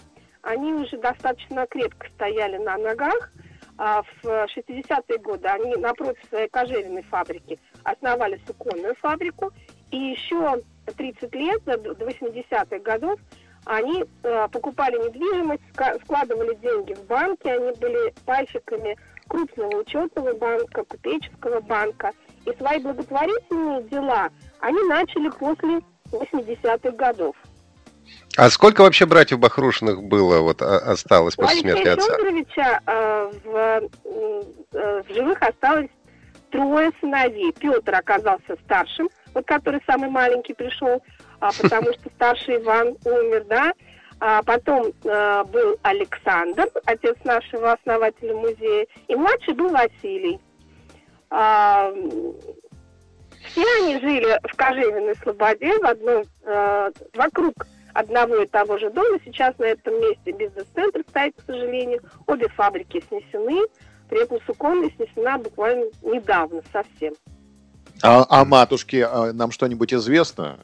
они 0.41 0.74
уже 0.74 0.98
достаточно 0.98 1.68
крепко 1.68 2.08
стояли 2.15 2.58
на 2.58 2.77
ногах, 2.77 3.32
а 3.77 4.03
в 4.03 4.25
60-е 4.25 5.18
годы 5.20 5.48
они 5.48 5.75
напротив 5.75 6.24
своей 6.30 6.50
кожевенной 6.50 7.03
фабрики 7.03 7.60
основали 7.84 8.39
суконную 8.46 8.96
фабрику, 8.96 9.51
и 9.91 9.98
еще 9.98 10.62
30 10.98 11.36
лет, 11.36 11.63
до 11.63 11.75
80-х 11.75 12.80
годов, 12.80 13.20
они 13.65 14.03
э, 14.24 14.48
покупали 14.51 14.98
недвижимость, 14.98 15.62
складывали 16.03 16.56
деньги 16.56 16.94
в 16.94 17.06
банки, 17.06 17.48
они 17.48 17.72
были 17.80 18.13
пальщиками 18.25 18.98
крупного 19.27 19.77
учетного 19.77 20.34
банка, 20.34 20.84
купеческого 20.84 21.62
банка. 21.62 22.12
И 22.46 22.51
свои 22.58 22.80
благотворительные 22.80 23.84
дела 23.84 24.30
они 24.60 24.82
начали 24.84 25.30
после 25.30 25.82
80-х 26.12 26.91
годов. 26.91 27.36
А 28.38 28.50
сколько 28.50 28.82
вообще 28.82 29.06
братьев 29.06 29.39
Бахрушиных 29.39 30.03
было, 30.03 30.39
вот 30.39 30.62
осталось 30.62 31.36
после 31.36 31.60
смерти 31.60 31.88
отца? 31.88 32.15
Федоровича 32.15 32.80
э, 32.86 33.32
в, 33.44 33.89
э, 34.06 35.03
в 35.03 35.13
живых 35.13 35.41
осталось 35.41 35.89
трое 36.51 36.91
сыновей. 37.01 37.53
Петр 37.60 37.96
оказался 37.96 38.56
старшим, 38.63 39.10
вот 39.34 39.46
который 39.46 39.82
самый 39.86 40.10
маленький 40.10 40.53
пришел, 40.53 41.01
а, 41.39 41.51
потому 41.60 41.91
что 41.94 42.10
старший 42.15 42.58
Иван 42.58 42.96
умер, 43.06 43.46
да. 43.50 43.74
А 44.20 44.44
потом 44.44 44.94
э, 45.03 45.44
был 45.46 45.77
Александр, 45.82 46.68
отец 46.86 47.18
нашего 47.24 47.72
основателя 47.72 48.36
музея, 48.36 48.86
и 49.08 49.15
младший 49.15 49.56
был 49.56 49.70
Василий. 49.70 50.39
А, 51.32 51.91
все 53.46 53.65
они 53.82 54.00
жили 54.00 54.39
в 54.44 54.56
Кожевенной 54.56 55.15
Слободе, 55.24 55.75
в 55.80 55.86
одном, 55.86 56.24
э, 56.44 56.91
вокруг 57.15 57.53
одного 57.93 58.38
и 58.38 58.48
того 58.48 58.77
же 58.77 58.89
дома. 58.89 59.19
Сейчас 59.25 59.57
на 59.57 59.65
этом 59.65 60.00
месте 60.01 60.31
бизнес-центр 60.31 61.03
стоит, 61.10 61.36
к 61.36 61.45
сожалению. 61.45 62.01
Обе 62.27 62.48
фабрики 62.50 63.03
снесены. 63.07 63.67
При 64.10 64.24
этом 64.24 64.39
Суконная 64.45 64.91
снесена 64.95 65.38
буквально 65.38 65.86
недавно 66.01 66.62
совсем. 66.71 67.13
А, 68.03 68.25
а 68.29 68.45
матушке 68.45 69.05
а 69.05 69.31
нам 69.31 69.51
что-нибудь 69.51 69.93
известно? 69.93 70.60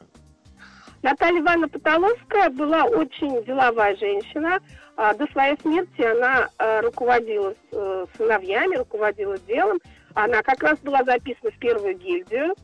Наталья 1.02 1.40
Ивановна 1.40 1.68
Потоловская 1.68 2.50
была 2.50 2.84
очень 2.84 3.44
деловая 3.44 3.96
женщина. 3.96 4.58
А, 4.96 5.14
до 5.14 5.26
своей 5.30 5.56
смерти 5.60 6.02
она 6.02 6.48
а, 6.58 6.80
руководила 6.82 7.54
э, 7.70 8.06
сыновьями, 8.16 8.76
руководила 8.76 9.38
делом. 9.38 9.78
Она 10.14 10.42
как 10.42 10.62
раз 10.62 10.78
была 10.80 11.04
записана 11.04 11.52
в 11.52 11.58
первую 11.58 11.96
гильдию. 11.96 12.54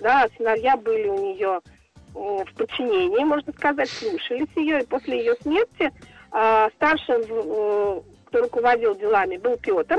Да, 0.00 0.26
сыновья 0.36 0.76
были 0.76 1.06
у 1.06 1.18
нее 1.18 1.60
в 2.14 2.46
подчинении, 2.56 3.24
можно 3.24 3.52
сказать, 3.52 3.90
слушались 3.90 4.48
ее. 4.56 4.82
И 4.82 4.86
после 4.86 5.18
ее 5.18 5.34
смерти 5.42 5.92
э, 6.32 6.68
старшим, 6.76 7.22
кто 8.26 8.42
руководил 8.42 8.94
делами, 8.94 9.36
был 9.36 9.56
Петр. 9.56 9.98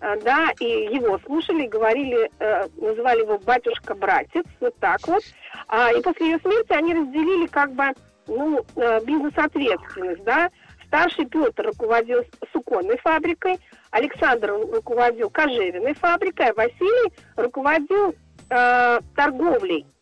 Э, 0.00 0.16
да, 0.22 0.52
и 0.60 0.64
его 0.64 1.18
слушали, 1.26 1.66
говорили, 1.66 2.30
э, 2.38 2.68
называли 2.76 3.20
его 3.22 3.38
батюшка-братец, 3.38 4.44
вот 4.60 4.76
так 4.78 5.06
вот. 5.08 5.22
А, 5.66 5.92
и 5.92 6.00
после 6.02 6.30
ее 6.30 6.38
смерти 6.38 6.72
они 6.72 6.94
разделили 6.94 7.46
как 7.46 7.72
бы, 7.72 7.84
ну, 8.26 8.64
э, 8.76 9.00
бизнес-ответственность, 9.04 10.22
да. 10.24 10.50
Старший 10.86 11.26
Петр 11.26 11.66
руководил 11.66 12.24
суконной 12.52 12.96
фабрикой, 12.98 13.58
Александр 13.90 14.52
руководил 14.52 15.28
кожевенной 15.28 15.94
фабрикой, 15.94 16.50
а 16.50 16.54
Василий 16.54 17.12
руководил 17.36 18.14
э, 18.48 19.00
торговлей 19.14 19.84
а, 19.84 19.97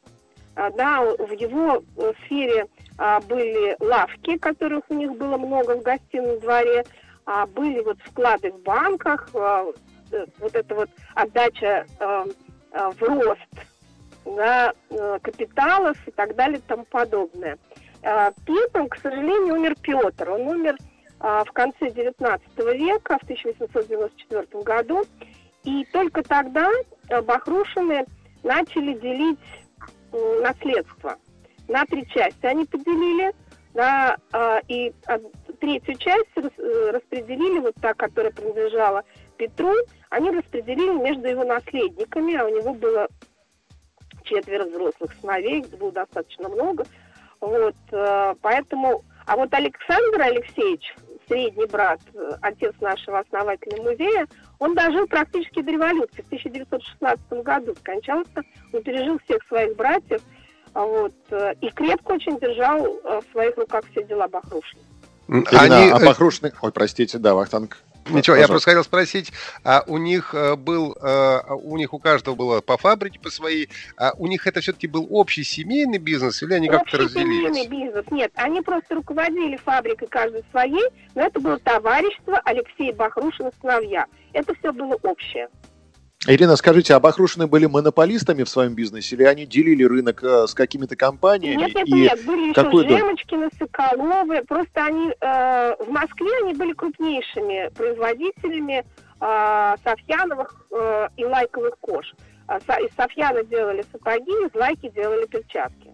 да, 0.57 1.03
в 1.03 1.33
его 1.33 1.83
э, 1.97 2.13
сфере 2.25 2.67
а, 2.97 3.21
были 3.21 3.77
лавки, 3.79 4.39
которых 4.39 4.85
у 4.89 4.95
них 4.95 5.13
было 5.13 5.37
много 5.37 5.77
в 5.77 5.83
гостином 5.83 6.41
дворе, 6.41 6.85
а, 7.27 7.47
были 7.47 7.81
вот 7.81 7.99
вклады 8.03 8.53
в 8.53 8.63
банках, 8.63 9.29
э, 9.35 9.73
вот 10.39 10.55
эта 10.55 10.75
вот 10.75 10.89
отдача 11.15 11.85
э, 12.01 12.25
в 12.73 13.03
рост 13.03 13.41
да, 14.25 14.73
капиталов 15.23 15.97
и 16.07 16.11
так 16.13 16.35
далее 16.37 16.59
и 16.59 16.63
тому 16.67 16.85
подобное. 16.85 17.59
Первым, 18.03 18.89
к 18.89 18.97
сожалению, 18.99 19.55
умер 19.55 19.75
Петр. 19.83 20.31
Он 20.31 20.43
умер 20.43 20.77
в 21.19 21.49
конце 21.53 21.87
XIX 21.87 22.41
века, 22.77 23.19
в 23.19 23.23
1894 23.23 24.63
году. 24.63 25.05
И 25.65 25.85
только 25.93 26.23
тогда 26.23 26.71
Бахрушины 27.23 28.05
начали 28.43 28.95
делить 28.95 29.39
наследство 30.41 31.17
на 31.69 31.85
три 31.87 32.07
части. 32.09 32.47
Они 32.47 32.65
поделили, 32.65 33.33
да, 33.75 34.17
а, 34.33 34.61
и 34.69 34.93
а, 35.07 35.19
третью 35.61 35.97
часть 35.99 36.31
э, 36.37 36.91
распределили, 36.93 37.61
вот 37.61 37.75
та, 37.81 37.95
которая 37.95 38.33
принадлежала 38.33 39.05
Петру, 39.37 39.75
они 40.11 40.31
распределили 40.31 40.93
между 40.93 41.29
его 41.29 41.45
наследниками, 41.45 42.37
а 42.37 42.47
у 42.47 42.49
него 42.49 42.73
было 42.73 43.09
четверо 44.25 44.65
взрослых 44.65 45.13
сыновей, 45.21 45.65
было 45.79 45.93
достаточно 45.93 46.49
много. 46.49 46.85
Вот, 47.41 47.77
э, 47.93 48.35
поэтому... 48.41 49.05
А 49.27 49.37
вот 49.37 49.53
Александр 49.53 50.23
Алексеевич, 50.23 50.95
средний 51.29 51.67
брат, 51.67 52.01
э, 52.15 52.31
отец 52.41 52.75
нашего 52.81 53.19
основателя 53.19 53.83
музея, 53.83 54.27
он 54.59 54.75
дожил 54.75 55.07
практически 55.07 55.63
до 55.63 55.73
революции. 55.73 56.23
В 56.23 56.27
1916 56.27 57.43
году 57.43 57.75
скончался, 57.79 58.43
он 58.73 58.83
пережил 58.83 59.19
всех 59.25 59.39
своих 59.49 59.77
братьев, 59.77 60.23
а 60.73 60.85
вот, 60.85 61.15
э, 61.31 61.55
и 61.61 61.71
крепко 61.71 62.13
очень 62.13 62.39
держал 62.39 62.85
э, 62.87 63.21
в 63.21 63.33
своих 63.33 63.57
руках 63.57 63.85
все 63.91 64.05
дела 64.05 64.29
Бахрушина. 64.29 64.83
Они... 65.29 65.91
А 65.91 65.99
Бахрушины... 65.99 66.53
Ой, 66.61 66.73
простите, 66.73 67.19
да, 67.19 67.35
Вахтанг. 67.35 67.79
Ничего, 68.11 68.37
я 68.37 68.49
просто 68.49 68.71
хотел 68.71 68.85
спросить, 68.85 69.33
а 69.65 69.85
у 69.87 69.99
них 69.99 70.35
был, 70.59 70.97
у 71.63 71.77
них 71.77 71.93
у 71.95 71.99
каждого 71.99 72.35
было 72.35 72.61
по 72.61 72.77
фабрике, 72.77 73.19
по 73.19 73.31
своей, 73.31 73.69
а 73.97 74.13
у 74.17 74.27
них 74.27 74.47
это 74.47 74.61
все-таки 74.61 74.87
был 74.87 75.07
общий 75.11 75.45
семейный 75.45 75.99
бизнес 75.99 76.43
или 76.43 76.55
они 76.55 76.69
как-то 76.69 76.99
разделились? 76.99 77.57
семейный 77.57 77.69
бизнес, 77.69 78.05
нет, 78.11 78.33
они 78.35 78.61
просто 78.61 78.95
руководили 78.95 79.57
фабрикой 79.57 80.09
каждой 80.09 80.45
своей, 80.51 80.89
но 81.15 81.23
это 81.23 81.41
было 81.41 81.59
товарищество 81.59 82.41
Алексея 82.45 82.93
Бахрушина 82.93 83.51
сыновья. 83.61 84.07
Это 84.33 84.55
все 84.55 84.73
было 84.73 84.97
общее. 85.03 85.49
Ирина, 86.27 86.57
скажите, 86.57 86.95
а 86.95 87.01
Бахрушины 87.01 87.47
были 87.47 87.67
монополистами 87.67 88.43
в 88.43 88.49
своем 88.49 88.75
бизнесе 88.75 89.15
или 89.15 89.25
они 89.25 89.47
делили 89.47 89.85
рынок 89.85 90.23
э, 90.25 90.47
с 90.47 90.55
какими-то 90.55 90.97
компаниями? 90.97 91.63
Нет, 91.63 91.75
нет, 91.75 91.89
и 91.89 91.93
нет, 91.93 92.25
были 92.25 92.51
еще 92.51 92.99
Жемочкины, 92.99 93.49
Соколовы, 93.59 94.43
просто 94.43 94.85
они 94.85 95.11
э, 95.21 95.75
в 95.85 95.89
Москве 95.89 96.31
они 96.43 96.55
были 96.55 96.73
крупнейшими 96.73 97.71
производителями 97.77 98.85
а, 99.19 99.77
Софьяновых 99.83 100.67
э, 100.71 101.09
и 101.17 101.25
лайковых 101.25 101.79
кож. 101.81 102.15
А, 102.49 102.59
из 102.59 102.95
Софьяна 102.97 103.45
делали 103.45 103.85
сапоги, 103.93 104.31
из 104.31 104.55
лайки 104.55 104.91
делали 104.95 105.27
перчатки. 105.27 105.91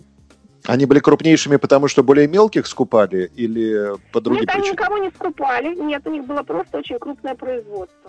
Они 0.66 0.86
были 0.86 1.00
крупнейшими, 1.00 1.56
потому 1.56 1.88
что 1.88 2.02
более 2.02 2.26
мелких 2.26 2.66
скупали 2.66 3.30
или 3.36 3.96
по 4.12 4.20
другим 4.20 4.42
Нет, 4.42 4.48
причинам? 4.48 4.64
они 4.64 4.70
никого 4.70 4.98
не 4.98 5.10
скупали. 5.10 5.74
Нет, 5.74 6.02
у 6.06 6.10
них 6.10 6.24
было 6.24 6.42
просто 6.42 6.78
очень 6.78 6.98
крупное 6.98 7.34
производство. 7.34 8.01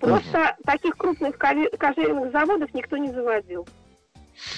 Просто 0.00 0.38
угу. 0.38 0.62
таких 0.64 0.96
крупных 0.96 1.38
кожевенных 1.38 2.32
заводов 2.32 2.72
никто 2.74 2.96
не 2.96 3.10
заводил. 3.10 3.66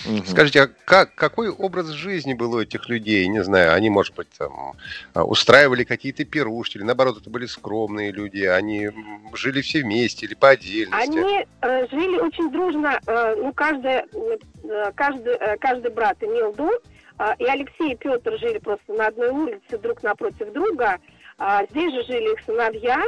Угу. 0.07 0.25
Скажите, 0.27 0.63
а 0.63 0.69
как, 0.85 1.15
какой 1.15 1.51
образ 1.51 1.89
жизни 1.89 2.35
был 2.35 2.55
у 2.55 2.61
этих 2.61 2.89
людей? 2.89 3.27
Не 3.29 3.45
знаю, 3.45 3.75
они, 3.75 3.91
может 3.91 4.15
быть, 4.15 4.29
там, 4.37 4.75
а, 5.15 5.25
устраивали 5.25 5.85
какие-то 5.85 6.25
пирушки, 6.25 6.79
или 6.79 6.85
наоборот, 6.85 7.19
это 7.21 7.31
были 7.31 7.47
скромные 7.47 8.11
люди, 8.11 8.43
они 8.43 8.91
жили 9.35 9.61
все 9.61 9.83
вместе 9.83 10.27
или 10.27 10.35
по 10.35 10.51
отдельности? 10.51 11.19
Они 11.19 11.47
э, 11.63 11.87
жили 11.89 12.19
очень 12.19 12.51
дружно, 12.51 13.01
э, 13.07 13.35
ну, 13.37 13.53
каждый, 13.53 14.03
э, 14.13 14.93
каждый, 14.95 15.35
э, 15.35 15.57
каждый 15.59 15.93
брат 15.93 16.17
имел 16.23 16.53
дом, 16.55 16.75
э, 17.19 17.35
и 17.39 17.45
Алексей 17.45 17.93
и 17.93 17.97
Петр 17.97 18.37
жили 18.39 18.59
просто 18.59 18.93
на 18.93 19.07
одной 19.07 19.31
улице 19.31 19.79
друг 19.79 20.03
напротив 20.03 20.53
друга, 20.53 20.99
э, 21.39 21.67
здесь 21.71 21.95
же 21.95 22.05
жили 22.05 22.33
их 22.33 22.41
сыновья, 22.45 23.01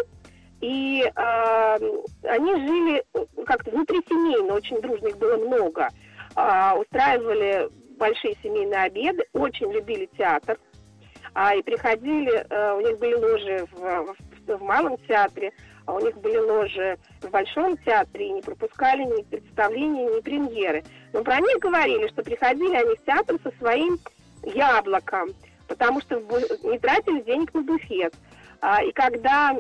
и 0.61 1.03
э, 1.05 1.77
они 2.25 2.55
жили 2.55 3.05
э, 3.15 3.25
как-то 3.47 3.71
внутрисемейно, 3.71 4.55
очень 4.55 4.81
дружно, 4.81 5.09
их 5.09 5.19
было 5.19 5.37
много– 5.37 5.89
а, 6.35 6.75
устраивали 6.75 7.69
большие 7.99 8.37
семейные 8.43 8.83
обеды, 8.83 9.25
очень 9.33 9.73
любили 9.73 10.09
театр. 10.17 10.59
А, 11.35 11.55
и 11.55 11.63
приходили, 11.63 12.47
а, 12.51 12.75
у 12.75 12.81
них 12.81 12.99
были 12.99 13.15
ложи 13.15 13.67
в, 13.73 14.17
в, 14.47 14.57
в 14.57 14.63
малом 14.63 14.97
театре, 15.07 15.53
а 15.87 15.95
у 15.95 16.01
них 16.01 16.17
были 16.19 16.37
ложи 16.37 16.99
в 17.23 17.31
большом 17.31 17.77
театре, 17.79 18.29
и 18.29 18.33
не 18.33 18.43
пропускали 18.43 19.03
ни 19.03 19.23
представления, 19.23 20.07
ни 20.07 20.21
премьеры. 20.21 20.85
Но 21.13 21.23
про 21.23 21.41
них 21.41 21.59
говорили, 21.59 22.09
что 22.09 22.23
приходили 22.23 22.75
они 22.75 22.97
в 22.97 23.05
театр 23.05 23.37
со 23.43 23.51
своим 23.59 23.99
яблоком, 24.45 25.31
потому 25.69 26.01
что 26.01 26.17
не 26.65 26.79
тратили 26.79 27.21
денег 27.23 27.53
на 27.55 27.63
буфет. 27.63 28.15
А, 28.61 28.83
и 28.83 28.93
когда 28.93 29.51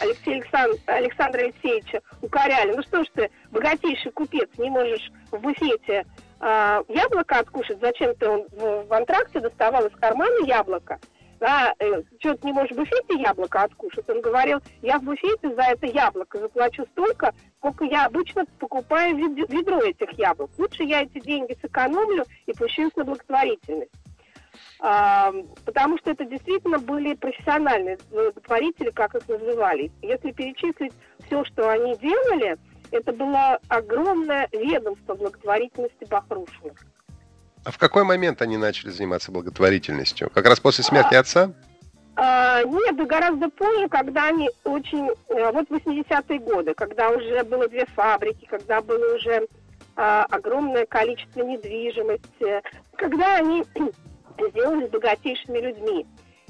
Алексей 0.00 0.34
Александр, 0.34 0.78
Александра 0.86 1.40
Алексеевича 1.40 2.00
укоряли, 2.22 2.72
ну 2.74 2.82
что 2.82 3.04
ж 3.04 3.06
ты, 3.14 3.30
богатейший 3.50 4.12
купец, 4.12 4.48
не 4.58 4.70
можешь 4.70 5.10
в 5.30 5.38
буфете 5.38 6.04
а, 6.40 6.82
яблоко 6.88 7.38
откушать, 7.38 7.78
зачем 7.80 8.14
ты 8.16 8.28
он 8.28 8.46
в, 8.52 8.86
в 8.86 8.92
антракте 8.92 9.40
доставал 9.40 9.86
из 9.86 9.94
кармана 9.98 10.46
яблоко, 10.46 10.98
да, 11.40 11.74
э, 11.78 12.02
что 12.18 12.34
ты 12.34 12.46
не 12.46 12.52
можешь 12.52 12.72
в 12.72 12.76
буфете 12.76 13.20
яблоко 13.20 13.62
откушать? 13.62 14.08
Он 14.08 14.20
говорил, 14.20 14.60
я 14.82 14.98
в 14.98 15.02
буфете 15.02 15.54
за 15.54 15.62
это 15.62 15.86
яблоко 15.86 16.38
заплачу 16.38 16.86
столько, 16.92 17.34
сколько 17.58 17.84
я 17.84 18.06
обычно 18.06 18.44
покупаю 18.58 19.16
ведро 19.16 19.80
этих 19.82 20.18
яблок. 20.18 20.50
Лучше 20.56 20.84
я 20.84 21.02
эти 21.02 21.20
деньги 21.20 21.56
сэкономлю 21.60 22.24
и 22.46 22.52
пущу 22.52 22.86
их 22.86 22.96
на 22.96 23.04
благотворительность. 23.04 23.92
Потому 24.78 25.98
что 25.98 26.10
это 26.10 26.24
действительно 26.24 26.78
были 26.78 27.14
профессиональные 27.14 27.98
благотворители, 28.10 28.90
как 28.90 29.14
их 29.14 29.28
называли. 29.28 29.90
Если 30.02 30.32
перечислить 30.32 30.92
все, 31.26 31.44
что 31.44 31.70
они 31.70 31.96
делали, 31.96 32.56
это 32.90 33.12
было 33.12 33.58
огромное 33.68 34.48
ведомство 34.52 35.14
благотворительности 35.14 36.04
Бахрушиных. 36.08 36.78
А 37.64 37.70
в 37.72 37.78
какой 37.78 38.04
момент 38.04 38.42
они 38.42 38.56
начали 38.56 38.90
заниматься 38.90 39.32
благотворительностью? 39.32 40.30
Как 40.30 40.46
раз 40.46 40.60
после 40.60 40.84
смерти 40.84 41.14
а, 41.14 41.20
отца? 41.20 41.52
А, 42.14 42.62
нет, 42.62 42.96
гораздо 43.06 43.48
позже, 43.50 43.88
когда 43.88 44.28
они 44.28 44.48
очень... 44.64 45.10
Э, 45.28 45.50
вот 45.50 45.68
80-е 45.68 46.38
годы, 46.38 46.74
когда 46.74 47.10
уже 47.10 47.42
было 47.42 47.66
две 47.68 47.84
фабрики, 47.86 48.46
когда 48.46 48.80
было 48.80 49.16
уже 49.16 49.48
а, 49.96 50.26
огромное 50.30 50.86
количество 50.86 51.40
недвижимости, 51.40 52.62
когда 52.96 53.36
они 53.36 53.64
сделались 54.50 54.90
богатейшими 54.90 55.58
людьми. 55.58 56.06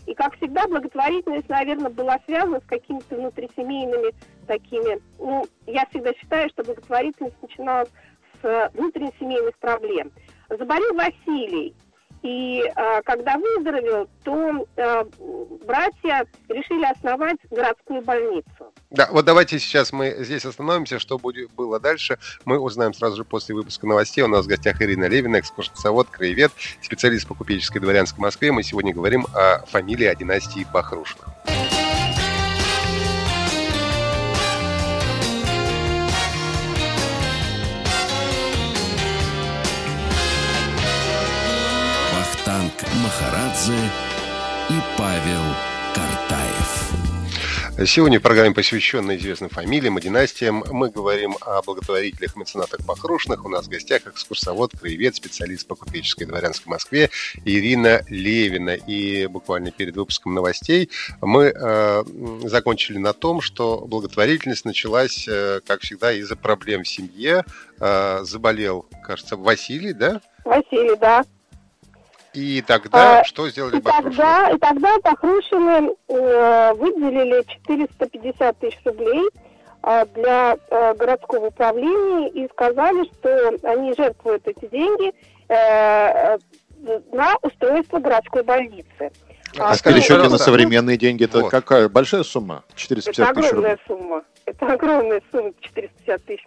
И, 0.06 0.14
как 0.14 0.36
всегда, 0.36 0.68
благотворительность, 0.68 1.48
наверное, 1.48 1.90
была 1.90 2.18
связана 2.26 2.60
с 2.60 2.64
какими-то 2.64 3.16
внутрисемейными 3.16 4.14
такими... 4.46 5.00
Ну, 5.18 5.44
я 5.66 5.84
всегда 5.86 6.12
считаю, 6.14 6.48
что 6.50 6.62
благотворительность 6.62 7.42
начиналась 7.42 7.90
с 8.40 8.70
внутрисемейных 8.74 9.58
проблем. 9.58 10.12
Заболел 10.48 10.94
Василий, 10.94 11.74
и 12.26 12.60
э, 12.64 13.02
когда 13.04 13.38
выздоровел, 13.38 14.08
то 14.24 14.66
э, 14.76 15.04
братья 15.64 16.26
решили 16.48 16.84
основать 16.84 17.36
городскую 17.52 18.02
больницу. 18.02 18.72
Да, 18.90 19.08
вот 19.12 19.24
давайте 19.24 19.60
сейчас 19.60 19.92
мы 19.92 20.12
здесь 20.18 20.44
остановимся. 20.44 20.98
Что 20.98 21.18
будет, 21.18 21.52
было 21.52 21.78
дальше, 21.78 22.18
мы 22.44 22.58
узнаем 22.58 22.94
сразу 22.94 23.16
же 23.16 23.24
после 23.24 23.54
выпуска 23.54 23.86
новостей. 23.86 24.24
У 24.24 24.28
нас 24.28 24.44
в 24.44 24.48
гостях 24.48 24.82
Ирина 24.82 25.04
Левина, 25.04 25.38
экскурсовод, 25.38 26.08
краевед, 26.08 26.50
специалист 26.82 27.28
по 27.28 27.34
купеческой 27.34 27.80
дворянской 27.80 28.20
Москве. 28.20 28.50
Мы 28.50 28.64
сегодня 28.64 28.92
говорим 28.92 29.24
о 29.32 29.64
фамилии, 29.66 30.06
о 30.06 30.14
династии 30.16 30.66
Бахрушиных. 30.72 31.45
Махарадзе 42.82 43.72
и 44.68 44.74
Павел 44.98 45.42
Картаев. 45.94 47.86
Сегодня 47.86 48.20
в 48.20 48.22
программе, 48.22 48.54
посвященной 48.54 49.16
известным 49.16 49.48
фамилиям 49.48 49.98
и 49.98 50.00
династиям, 50.02 50.62
мы 50.70 50.90
говорим 50.90 51.36
о 51.40 51.62
благотворителях 51.62 52.36
и 52.36 52.38
меценатах 52.38 52.80
Бахрушных. 52.86 53.44
У 53.44 53.48
нас 53.48 53.66
в 53.66 53.68
гостях 53.70 54.06
экскурсовод, 54.06 54.72
краевед, 54.78 55.16
специалист 55.16 55.66
по 55.66 55.74
купеческой 55.74 56.26
дворянской 56.26 56.70
Москве 56.70 57.10
Ирина 57.44 58.02
Левина. 58.08 58.74
И 58.74 59.26
буквально 59.26 59.70
перед 59.70 59.96
выпуском 59.96 60.34
новостей 60.34 60.90
мы 61.22 61.44
э, 61.54 62.04
закончили 62.44 62.98
на 62.98 63.12
том, 63.12 63.40
что 63.40 63.86
благотворительность 63.86 64.64
началась, 64.64 65.26
э, 65.28 65.60
как 65.66 65.80
всегда, 65.80 66.12
из-за 66.12 66.36
проблем 66.36 66.82
в 66.82 66.88
семье. 66.88 67.44
Э, 67.80 68.20
заболел, 68.22 68.86
кажется, 69.02 69.36
Василий, 69.36 69.92
да? 69.92 70.20
Василий, 70.44 70.96
да. 70.96 71.24
И 72.36 72.60
тогда 72.60 73.20
а, 73.20 73.24
что 73.24 73.48
сделали 73.48 73.78
и 73.78 73.80
Тогда, 73.80 74.50
и 74.50 74.58
тогда 74.58 74.98
Бахрушины 75.02 75.94
э, 76.08 76.74
выделили 76.74 77.42
450 77.64 78.58
тысяч 78.58 78.78
рублей 78.84 79.30
э, 79.82 80.04
для 80.14 80.58
э, 80.68 80.94
городского 80.96 81.46
управления 81.46 82.28
и 82.28 82.46
сказали, 82.50 83.04
что 83.04 83.54
они 83.62 83.94
жертвуют 83.96 84.46
эти 84.46 84.68
деньги 84.68 85.14
э, 85.48 86.36
на 87.12 87.36
устройство 87.40 88.00
городской 88.00 88.42
больницы. 88.42 89.10
А, 89.58 89.72
а 89.72 89.78
пересчете 89.78 90.28
на 90.28 90.36
современные 90.36 90.98
деньги, 90.98 91.24
это 91.24 91.40
вот. 91.40 91.50
какая? 91.50 91.88
Большая 91.88 92.22
сумма? 92.22 92.64
450 92.74 93.34
тысяч 93.34 93.52
рублей? 93.52 93.72
Это 93.72 93.72
огромная 93.72 93.78
сумма. 93.86 94.24
Это 94.44 94.66
огромная 94.74 95.22
сумма, 95.32 95.52
450 95.62 96.24
тысяч 96.26 96.44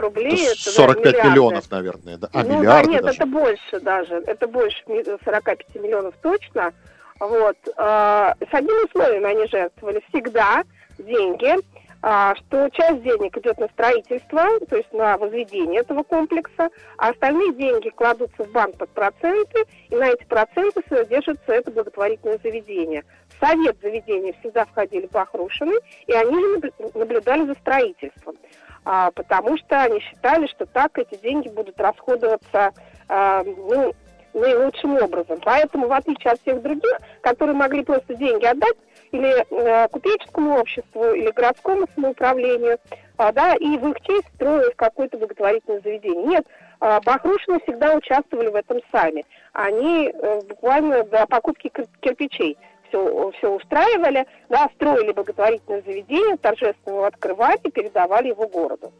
рублей. 0.00 0.46
Это 0.46 0.70
45 0.70 1.14
это, 1.14 1.22
да, 1.22 1.30
миллионов, 1.30 1.70
наверное, 1.70 2.16
да? 2.16 2.28
А, 2.32 2.42
ну, 2.42 2.58
миллиарды 2.58 2.86
да, 2.86 2.92
нет, 2.92 3.02
даже. 3.02 3.16
это 3.16 3.26
больше 3.26 3.80
даже. 3.80 4.14
Это 4.26 4.48
больше 4.48 4.82
45 5.24 5.74
миллионов 5.76 6.14
точно. 6.22 6.72
Вот. 7.20 7.56
А, 7.76 8.34
с 8.40 8.54
одним 8.54 8.84
условием 8.84 9.24
они 9.24 9.46
жертвовали. 9.46 10.02
Всегда 10.10 10.64
деньги, 10.98 11.56
а, 12.04 12.34
что 12.34 12.68
часть 12.70 13.02
денег 13.02 13.36
идет 13.36 13.58
на 13.58 13.68
строительство, 13.68 14.58
то 14.68 14.76
есть 14.76 14.92
на 14.92 15.16
возведение 15.16 15.82
этого 15.82 16.02
комплекса, 16.02 16.68
а 16.98 17.10
остальные 17.10 17.54
деньги 17.54 17.90
кладутся 17.90 18.44
в 18.44 18.50
банк 18.50 18.76
под 18.76 18.90
проценты, 18.90 19.64
и 19.88 19.94
на 19.94 20.08
эти 20.08 20.24
проценты 20.24 20.82
содержится 20.88 21.52
это 21.52 21.70
благотворительное 21.70 22.40
заведение. 22.42 23.04
В 23.28 23.46
совет 23.46 23.76
заведения 23.80 24.34
всегда 24.40 24.64
входили 24.64 25.08
Бахрушины, 25.12 25.74
и 26.08 26.12
они 26.12 26.34
же 26.34 26.72
наблюдали 26.94 27.46
за 27.46 27.54
строительством 27.54 28.36
потому 28.84 29.56
что 29.58 29.82
они 29.82 30.00
считали, 30.00 30.46
что 30.48 30.66
так 30.66 30.98
эти 30.98 31.16
деньги 31.20 31.48
будут 31.48 31.80
расходоваться 31.80 32.72
а, 33.08 33.42
ну, 33.44 33.92
наилучшим 34.34 34.96
образом. 34.96 35.38
Поэтому, 35.44 35.88
в 35.88 35.92
отличие 35.92 36.32
от 36.32 36.40
всех 36.40 36.62
других, 36.62 36.98
которые 37.20 37.54
могли 37.54 37.84
просто 37.84 38.14
деньги 38.14 38.44
отдать 38.44 38.76
или 39.10 39.44
э, 39.50 39.88
купеческому 39.88 40.58
обществу, 40.58 41.12
или 41.12 41.30
городскому 41.30 41.86
самоуправлению, 41.94 42.78
а, 43.18 43.30
да, 43.30 43.54
и 43.54 43.76
в 43.76 43.88
их 43.90 44.00
честь 44.00 44.26
строилось 44.34 44.74
какое-то 44.74 45.18
благотворительное 45.18 45.80
заведение. 45.80 46.24
Нет, 46.24 46.46
э, 46.80 46.98
Бахрушины 47.04 47.60
всегда 47.60 47.94
участвовали 47.94 48.48
в 48.48 48.54
этом 48.54 48.80
сами. 48.90 49.24
Они 49.52 50.08
э, 50.08 50.40
буквально 50.48 51.04
до 51.04 51.26
покупки 51.26 51.70
кирпичей 52.00 52.56
все, 52.92 53.30
все 53.38 53.50
устраивали, 53.50 54.26
да, 54.48 54.68
строили 54.74 55.12
благотворительное 55.12 55.82
заведение, 55.82 56.36
торжественно 56.36 56.94
его 56.94 57.04
открывали 57.04 57.58
и 57.64 57.70
передавали 57.70 58.28
его 58.28 58.46
городу. 58.46 58.92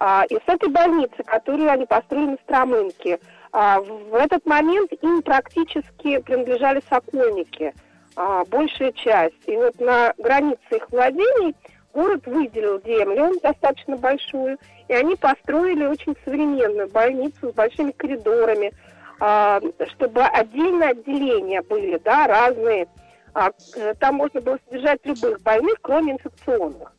А, 0.00 0.24
и 0.28 0.34
с 0.34 0.42
этой 0.46 0.68
больницы, 0.68 1.22
которую 1.24 1.70
они 1.70 1.86
построили 1.86 2.30
на 2.30 2.38
Стромынке, 2.44 3.18
а, 3.52 3.80
в 3.80 4.14
этот 4.14 4.44
момент 4.46 4.92
им 5.02 5.22
практически 5.22 6.18
принадлежали 6.18 6.82
сокольники, 6.88 7.74
а, 8.16 8.44
большая 8.44 8.92
часть. 8.92 9.42
И 9.46 9.56
вот 9.56 9.78
на 9.80 10.12
границе 10.18 10.60
их 10.70 10.90
владений 10.90 11.54
город 11.92 12.26
выделил 12.26 12.80
землю 12.84 13.32
достаточно 13.42 13.96
большую, 13.96 14.58
и 14.88 14.92
они 14.92 15.16
построили 15.16 15.86
очень 15.86 16.16
современную 16.24 16.88
больницу 16.88 17.50
с 17.50 17.54
большими 17.54 17.90
коридорами, 17.92 18.72
а, 19.20 19.60
чтобы 19.94 20.22
отдельно 20.22 20.90
отделения 20.90 21.62
были, 21.62 21.98
да, 22.04 22.28
разные. 22.28 22.86
А, 23.34 23.50
э, 23.76 23.94
там 23.94 24.16
можно 24.16 24.40
было 24.40 24.58
содержать 24.66 25.00
любых 25.04 25.40
больных, 25.42 25.76
кроме 25.82 26.14
инфекционных. 26.14 26.92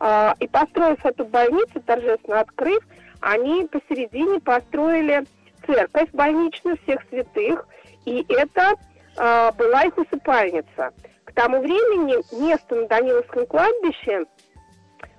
А, 0.00 0.34
и 0.40 0.46
построив 0.48 1.04
эту 1.04 1.24
больницу, 1.24 1.80
торжественно 1.86 2.40
открыв, 2.40 2.82
они 3.20 3.66
посередине 3.66 4.40
построили 4.40 5.24
церковь 5.66 6.10
больничную 6.12 6.76
всех 6.82 7.00
святых, 7.08 7.66
и 8.04 8.26
это 8.28 8.74
была 9.16 9.84
их 9.84 9.96
усыпальница. 9.96 10.92
К 11.24 11.32
тому 11.32 11.60
времени 11.60 12.16
место 12.38 12.74
на 12.74 12.88
Даниловском 12.88 13.46
кладбище, 13.46 14.26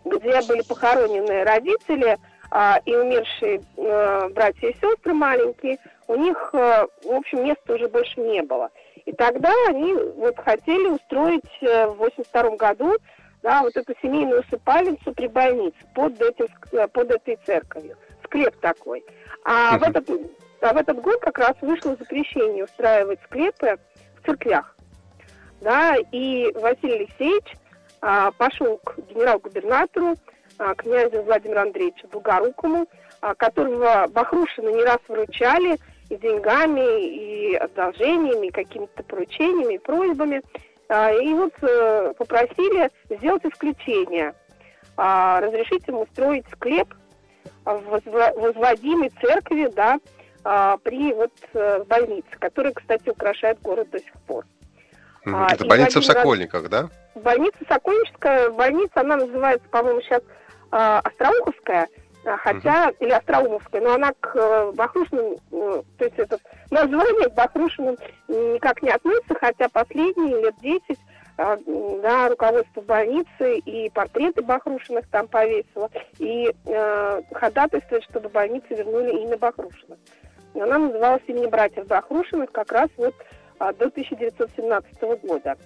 где 0.06 0.42
были 0.48 0.62
похоронены 0.62 1.44
родители 1.44 2.18
а, 2.52 2.80
и 2.86 2.96
умершие 2.96 3.62
а, 3.78 4.30
братья 4.30 4.70
и 4.70 4.76
сестры 4.76 5.14
маленькие, 5.14 5.78
у 6.08 6.16
них, 6.16 6.50
а, 6.54 6.88
в 7.04 7.12
общем, 7.12 7.44
места 7.44 7.74
уже 7.74 7.88
больше 7.88 8.22
не 8.22 8.42
было. 8.44 8.70
И 9.06 9.14
тогда 9.14 9.54
они 9.68 9.94
вот 9.94 10.38
хотели 10.38 10.88
устроить 10.88 11.46
э, 11.62 11.88
в 11.88 11.98
82 11.98 12.56
году 12.58 12.98
да, 13.44 13.62
вот 13.62 13.78
эту 13.78 13.94
семейную 14.02 14.42
усыпальницу 14.42 15.14
при 15.14 15.28
больнице 15.28 15.78
под, 15.94 16.20
этим, 16.20 16.48
под 16.92 17.12
этой 17.12 17.38
церковью. 17.46 17.96
Склеп 18.24 18.60
такой. 18.60 19.06
А, 19.44 19.78
в 19.78 19.84
этот, 19.84 20.10
а 20.62 20.74
в 20.74 20.78
этот 20.78 21.00
год 21.00 21.20
как 21.22 21.38
раз 21.38 21.54
вышло 21.62 21.96
запрещение 21.96 22.64
устраивать 22.64 23.20
склепы 23.26 23.78
в 24.20 24.26
церквях. 24.26 24.76
Да, 25.62 25.96
и 26.12 26.52
Василий 26.56 27.06
Алексеевич 27.06 27.54
а, 28.02 28.32
пошел 28.32 28.78
к 28.84 28.98
генерал-губернатору, 29.10 30.16
а, 30.58 30.74
князю 30.74 31.22
Владимиру 31.22 31.62
Андреевичу 31.62 32.08
Долгорукому, 32.08 32.88
а, 33.22 33.36
которого 33.36 34.08
Бахрушина 34.10 34.70
не 34.70 34.84
раз 34.84 34.98
выручали 35.08 35.78
и 36.10 36.18
деньгами, 36.18 37.02
и 37.02 37.56
одолжениями, 37.56 38.48
и 38.48 38.52
какими-то 38.52 39.04
поручениями, 39.04 39.76
и 39.76 39.80
просьбами. 39.80 40.42
А, 40.88 41.12
и 41.12 41.34
вот 41.34 41.54
а, 41.62 42.14
попросили 42.14 42.90
сделать 43.10 43.46
исключение, 43.46 44.34
а, 44.98 45.42
разрешить 45.42 45.88
ему 45.88 46.06
строить 46.12 46.46
склеп 46.52 46.94
в 47.64 48.02
возводимой 48.36 49.12
церкви, 49.22 49.70
да, 49.76 50.00
а, 50.44 50.78
при 50.78 51.12
вот 51.14 51.32
а, 51.54 51.84
больнице, 51.86 52.30
которая, 52.40 52.74
кстати, 52.74 53.10
украшает 53.10 53.60
город 53.62 53.90
до 53.90 54.00
сих 54.00 54.14
пор. 54.28 54.46
Это 55.26 55.66
больница 55.66 56.02
в 56.02 56.06
Сокольниках, 56.06 56.64
раз... 56.64 56.70
да? 56.70 56.90
Больница 57.16 57.58
Сокольническая, 57.68 58.52
больница, 58.52 59.02
она 59.02 59.16
называется, 59.18 59.68
по-моему, 59.70 60.02
сейчас 60.02 60.22
э, 60.22 61.02
Остроуховская, 61.04 61.88
хотя, 62.38 62.90
mm 62.90 62.96
или 63.00 63.12
Остроумовская, 63.12 63.82
но 63.82 63.94
она 63.94 64.12
к 64.20 64.36
э, 64.36 64.72
Бахрушиным, 64.74 65.36
э, 65.52 65.82
то 65.98 66.06
есть 66.06 66.18
это 66.18 66.40
название 66.72 67.30
к 67.30 67.34
Бахрушиным 67.34 67.98
никак 68.28 68.82
не 68.82 68.90
относится, 68.90 69.36
хотя 69.40 69.70
последние 69.70 70.42
лет 70.42 70.56
10 70.62 70.82
э, 71.38 71.58
да, 72.02 72.30
руководство 72.30 72.82
больницы 72.82 73.58
и 73.60 73.90
портреты 73.90 74.42
Бахрушиных 74.42 75.08
там 75.10 75.28
повесило, 75.28 75.90
и 76.20 76.54
э, 76.66 77.22
ходатайствует, 77.34 78.04
чтобы 78.06 78.30
больницы 78.30 78.68
вернули 78.70 79.24
имя 79.24 79.38
Бахрушиных. 79.38 80.00
Она 80.56 80.78
называлась 80.78 81.24
имени 81.28 81.48
братьев 81.48 81.86
Бахрушиных 81.88 82.52
как 82.52 82.72
раз 82.72 82.90
вот 82.98 83.14
а, 83.60 83.74
до 83.74 83.88
1917 83.88 85.02
года. 85.24 85.58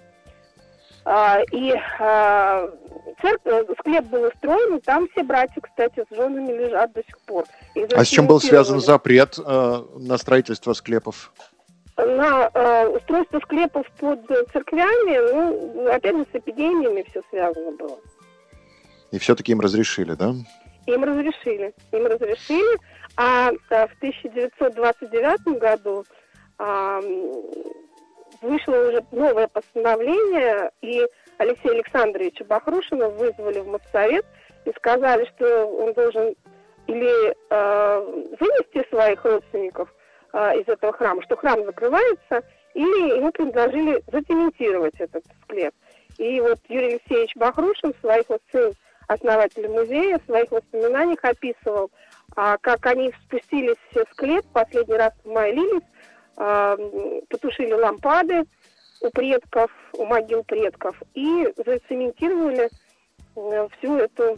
А, 1.06 1.40
и 1.52 1.74
а, 2.00 2.70
церковь, 3.22 3.70
э, 3.70 3.74
склеп 3.80 4.06
был 4.06 4.24
устроен, 4.24 4.78
и 4.78 4.82
там 4.82 5.08
все 5.10 5.24
братья, 5.24 5.62
кстати, 5.62 6.04
с 6.10 6.16
женами 6.16 6.52
лежат 6.52 6.92
до 6.94 7.04
сих 7.04 7.18
пор. 7.20 7.46
А 7.96 8.06
с 8.06 8.08
чем 8.08 8.28
был 8.28 8.40
связан 8.40 8.80
запрет 8.80 9.38
э, 9.38 9.84
на 9.98 10.18
строительство 10.18 10.74
склепов? 10.74 11.32
На 11.98 12.50
э, 12.54 12.88
устройство 12.88 13.40
склепов 13.40 13.86
под 14.00 14.26
церквями, 14.54 15.74
ну, 15.76 15.92
опять 15.92 16.16
же, 16.16 16.26
с 16.32 16.36
эпидемиями 16.36 17.06
все 17.10 17.22
связано 17.30 17.72
было. 17.72 17.98
И 19.12 19.20
все-таки 19.20 19.52
им 19.52 19.60
разрешили, 19.60 20.14
да? 20.14 20.34
Им 20.86 21.04
разрешили. 21.04 21.74
Им 21.92 22.06
разрешили. 22.06 22.78
А, 23.16 23.50
а 23.70 23.88
в 23.88 23.94
1929 23.98 25.60
году 25.60 26.06
вышло 28.42 28.76
уже 28.88 29.04
новое 29.12 29.48
постановление, 29.48 30.72
и 30.82 31.06
Алексея 31.38 31.74
Александровича 31.74 32.46
Бахрушина 32.46 33.10
вызвали 33.10 33.60
в 33.60 33.68
Моссовет 33.68 34.26
и 34.66 34.72
сказали, 34.72 35.26
что 35.36 35.66
он 35.66 35.94
должен 35.94 36.36
или 36.88 37.36
э, 37.50 38.00
вынести 38.40 38.90
своих 38.90 39.24
родственников 39.24 39.94
э, 40.34 40.60
из 40.60 40.68
этого 40.68 40.92
храма, 40.92 41.22
что 41.24 41.36
храм 41.38 41.64
закрывается, 41.64 42.44
или 42.74 43.18
ему 43.18 43.32
предложили 43.32 44.04
зацементировать 44.12 44.96
этот 45.00 45.24
склеп. 45.44 45.74
И 46.18 46.42
вот 46.42 46.60
Юрий 46.68 46.94
Алексеевич 46.94 47.36
Бахрушин 47.36 47.94
своих 48.02 48.28
вот 48.30 48.42
сын, 48.52 48.74
основатель 49.08 49.68
музея, 49.68 50.20
в 50.20 50.26
своих 50.26 50.52
воспоминаниях 50.52 51.24
описывал, 51.24 51.92
а, 52.36 52.58
как 52.58 52.86
они 52.86 53.14
спустились 53.26 53.78
в 53.94 54.04
склеп, 54.12 54.46
последний 54.54 54.98
раз 54.98 55.14
в 55.24 55.30
молились, 55.30 55.84
потушили 56.40 57.74
лампады 57.74 58.46
у 59.02 59.10
предков, 59.10 59.72
у 59.94 60.06
могил 60.06 60.44
предков 60.44 60.96
и 61.14 61.48
зацементировали 61.58 62.70
э, 63.36 63.68
всю 63.78 63.98
эту 63.98 64.38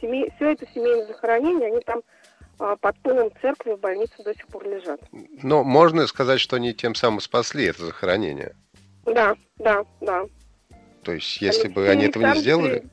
семей, 0.00 0.30
все 0.36 0.52
это 0.52 0.66
семейное 0.72 1.06
захоронение, 1.06 1.68
они 1.68 1.80
там 1.80 2.02
а, 2.58 2.76
под 2.76 2.98
полом 3.00 3.30
церкви 3.40 3.72
в 3.72 3.80
больнице 3.80 4.22
до 4.24 4.34
сих 4.34 4.46
пор 4.46 4.64
лежат. 4.66 5.00
Но 5.42 5.64
можно 5.64 6.06
сказать, 6.06 6.40
что 6.40 6.56
они 6.56 6.72
тем 6.72 6.94
самым 6.94 7.20
спасли 7.20 7.66
это 7.66 7.84
захоронение? 7.84 8.54
Да, 9.04 9.36
да, 9.58 9.84
да. 10.00 10.24
То 11.02 11.12
есть, 11.12 11.40
если 11.40 11.64
Алексей 11.64 11.74
бы 11.74 11.88
они 11.88 12.04
этого 12.06 12.26
не 12.26 12.40
сделали? 12.40 12.84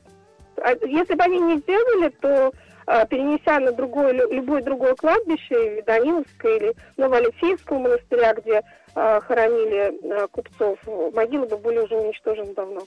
А, 0.56 0.70
если 0.86 1.14
бы 1.14 1.22
они 1.22 1.40
не 1.40 1.58
сделали, 1.58 2.08
то 2.20 2.52
перенеся 2.86 3.60
на 3.60 3.72
другое, 3.72 4.12
любое 4.12 4.62
другое 4.62 4.94
кладбище, 4.94 5.54
или 5.74 5.80
Даниловское, 5.82 6.56
или 6.56 6.74
Новоалексеевского 6.96 7.78
монастыря, 7.78 8.34
где 8.34 8.62
э, 8.94 9.20
хоронили 9.20 10.22
э, 10.22 10.26
купцов, 10.28 10.78
могилы 11.14 11.46
бы 11.46 11.56
были 11.56 11.78
уже 11.78 11.96
уничтожены 11.96 12.54
давно. 12.54 12.82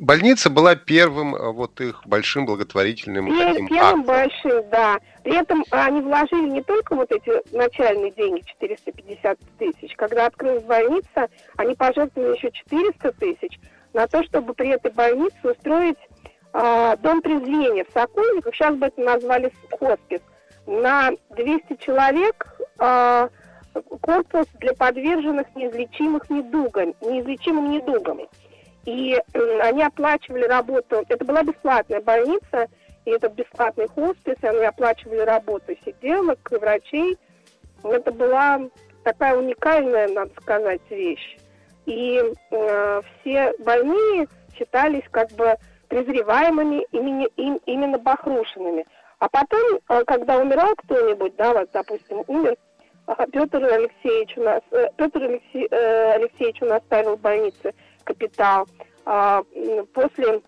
Больница 0.00 0.50
была 0.50 0.74
первым 0.76 1.34
вот 1.52 1.80
их 1.80 2.02
большим 2.06 2.46
благотворительным 2.46 3.26
Пер, 3.26 3.52
таким 3.52 3.68
Первым 3.68 4.00
актом. 4.00 4.04
большим, 4.04 4.70
да. 4.70 4.98
При 5.22 5.36
этом 5.36 5.64
они 5.70 6.00
вложили 6.00 6.48
не 6.48 6.62
только 6.62 6.94
вот 6.94 7.10
эти 7.10 7.30
начальные 7.54 8.12
деньги, 8.12 8.40
450 8.46 9.38
тысяч. 9.58 9.94
Когда 9.96 10.26
открылась 10.26 10.62
больница, 10.62 11.28
они 11.56 11.74
пожертвовали 11.74 12.36
еще 12.36 12.50
400 12.50 13.12
тысяч 13.12 13.58
на 13.92 14.06
то, 14.06 14.22
чтобы 14.24 14.54
при 14.54 14.68
этой 14.70 14.92
больнице 14.92 15.36
устроить 15.42 15.98
а, 16.52 16.96
дом 16.96 17.22
трезвения 17.22 17.84
в 17.84 17.92
Сокольниках, 17.92 18.54
сейчас 18.54 18.76
бы 18.76 18.86
это 18.86 19.00
назвали 19.00 19.52
хоспис, 19.78 20.20
на 20.66 21.10
200 21.30 21.76
человек 21.76 22.46
а, 22.78 23.28
корпус 24.00 24.46
для 24.60 24.74
подверженных 24.74 25.46
неизлечимых 25.54 26.28
недугам, 26.30 26.94
неизлечимым 27.00 27.70
недугам. 27.70 28.20
И 28.84 29.20
они 29.60 29.82
оплачивали 29.82 30.44
работу, 30.44 31.04
это 31.08 31.24
была 31.24 31.42
бесплатная 31.42 32.00
больница, 32.00 32.68
и 33.04 33.10
это 33.10 33.28
бесплатный 33.28 33.88
хоспис, 33.88 34.36
и 34.42 34.46
они 34.46 34.64
оплачивали 34.64 35.20
работу 35.20 35.74
сиделок 35.84 36.38
и 36.52 36.56
врачей. 36.56 37.18
Это 37.82 38.12
была 38.12 38.60
такая 39.04 39.36
уникальная, 39.36 40.08
надо 40.08 40.30
сказать, 40.40 40.80
вещь. 40.90 41.38
И 41.86 42.22
э, 42.50 43.02
все 43.20 43.52
больные 43.60 44.26
считались 44.56 45.04
как 45.10 45.30
бы 45.32 45.56
презреваемыми 45.88 46.86
имени, 46.92 47.28
им, 47.36 47.60
именно 47.66 47.98
Бахрушинами. 47.98 48.86
А 49.18 49.28
потом, 49.28 49.80
э, 49.88 50.04
когда 50.06 50.38
умирал 50.38 50.74
кто-нибудь, 50.76 51.36
да, 51.36 51.54
вот, 51.54 51.70
допустим, 51.72 52.22
умер 52.26 52.56
Петр 53.32 53.64
Алексеевич 53.64 54.36
у 54.36 54.42
нас, 54.42 54.60
э, 54.70 54.88
Петр 54.96 55.22
Алексей, 55.22 55.66
э, 55.70 56.12
Алексеевич 56.12 56.60
у 56.62 56.66
нас 56.66 56.82
ставил 56.84 57.16
в 57.16 57.20
больнице 57.20 57.74
капитал. 58.04 58.66
А, 59.04 59.42
после 59.94 60.42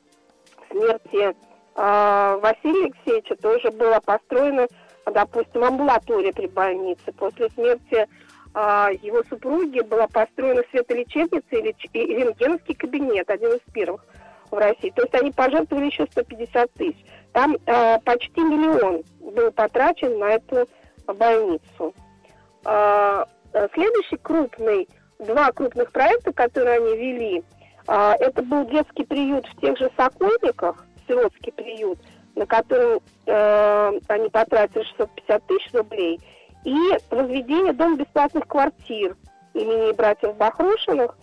смерти 0.70 1.34
а, 1.74 2.36
Василия 2.38 2.86
Алексеевича 2.86 3.36
тоже 3.36 3.70
была 3.70 4.00
построена, 4.00 4.66
допустим, 5.06 5.64
амбулатория 5.64 6.32
при 6.32 6.46
больнице. 6.46 7.12
После 7.16 7.48
смерти 7.50 8.06
а, 8.52 8.90
его 9.02 9.22
супруги 9.30 9.80
была 9.80 10.06
построена 10.08 10.62
светолечебница 10.70 11.46
или, 11.52 11.74
рентгеновский 11.94 12.74
кабинет, 12.74 13.30
один 13.30 13.52
из 13.52 13.60
первых 13.72 14.04
в 14.50 14.56
России. 14.56 14.90
То 14.90 15.02
есть 15.02 15.14
они 15.14 15.30
пожертвовали 15.30 15.86
еще 15.86 16.06
150 16.10 16.72
тысяч. 16.72 16.96
Там 17.32 17.56
э, 17.66 17.98
почти 18.00 18.40
миллион 18.40 19.02
был 19.20 19.50
потрачен 19.52 20.18
на 20.18 20.32
эту 20.32 20.68
больницу. 21.06 21.94
Э, 22.64 23.24
следующий 23.74 24.16
крупный, 24.16 24.88
два 25.18 25.52
крупных 25.52 25.92
проекта, 25.92 26.32
которые 26.32 26.76
они 26.76 26.96
вели, 26.96 27.44
А, 27.86 28.14
это 28.18 28.42
был 28.42 28.66
детский 28.66 29.04
приют 29.04 29.46
в 29.46 29.60
тех 29.60 29.76
же 29.78 29.90
Сокольниках, 29.96 30.84
сиротский 31.08 31.52
приют, 31.52 31.98
на 32.36 32.46
который 32.46 33.00
э, 33.26 33.92
они 34.08 34.28
потратили 34.28 34.84
650 34.84 35.46
тысяч 35.46 35.72
рублей, 35.72 36.20
и 36.64 36.76
возведение 37.10 37.72
дома 37.72 37.96
бесплатных 37.96 38.46
квартир 38.46 39.16
имени 39.54 39.92
братьев 39.92 40.36
Бахрушиных. 40.36 41.16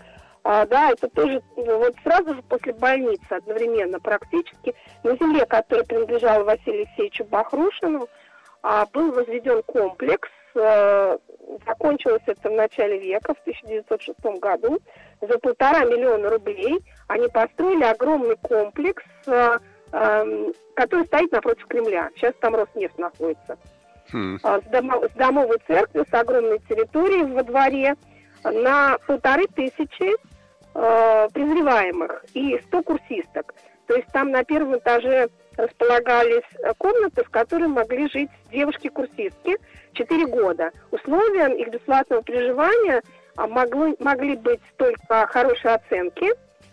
А, 0.50 0.66
да, 0.66 0.92
это 0.92 1.10
тоже 1.10 1.42
ну, 1.58 1.78
вот 1.78 1.94
сразу 2.04 2.34
же 2.34 2.42
после 2.44 2.72
больницы 2.72 3.26
одновременно 3.30 4.00
практически 4.00 4.74
на 5.04 5.18
земле, 5.18 5.46
которая 5.46 5.86
принадлежала 5.86 6.46
Василию 6.46 6.86
Алексеевичу 6.86 7.26
Бахрушину, 7.26 8.08
а, 8.64 8.86
был 8.94 9.12
возведен 9.12 9.62
комплекс. 9.64 10.30
А, 10.56 11.18
закончилось 11.66 12.22
это 12.28 12.50
в 12.50 12.54
начале 12.54 12.98
века, 12.98 13.34
в 13.34 13.42
1906 13.42 14.40
году. 14.40 14.80
За 15.20 15.38
полтора 15.38 15.84
миллиона 15.84 16.30
рублей 16.30 16.80
они 17.10 17.28
построили 17.28 17.84
огромный 17.84 18.38
комплекс, 18.38 19.04
а, 19.28 19.60
а, 19.92 20.26
который 20.76 21.08
стоит 21.08 21.30
напротив 21.34 21.68
Кремля. 21.68 22.10
Сейчас 22.16 22.34
там 22.40 22.56
Роснефть 22.56 22.98
находится. 22.98 23.58
Хм. 24.14 24.40
А, 24.44 24.62
с, 24.62 24.64
домо, 24.72 25.10
с 25.10 25.12
домовой 25.12 25.58
церковью, 25.68 26.06
с 26.10 26.14
огромной 26.14 26.60
территорией 26.70 27.26
во 27.26 27.44
дворе 27.44 27.96
на 28.46 28.98
полторы 29.06 29.46
тысячи 29.48 30.16
э, 30.78 31.28
презреваемых 31.34 32.24
и 32.34 32.60
100 32.68 32.84
курсисток. 32.84 33.54
То 33.88 33.96
есть 33.96 34.08
там 34.14 34.32
на 34.32 34.44
первом 34.44 34.78
этаже 34.78 35.30
располагались 35.58 36.44
комнаты, 36.78 37.24
в 37.24 37.30
которых 37.30 37.70
могли 37.70 38.10
жить 38.10 38.30
девушки-курсистки 38.52 39.58
4 39.94 40.28
года. 40.28 40.72
Условием 40.92 41.54
их 41.54 41.70
бесплатного 41.70 42.22
проживания 42.22 43.02
а, 43.36 43.48
могли, 43.48 43.96
могли 44.00 44.36
быть 44.36 44.62
только 44.78 45.28
хорошие 45.28 45.76
оценки 45.76 46.28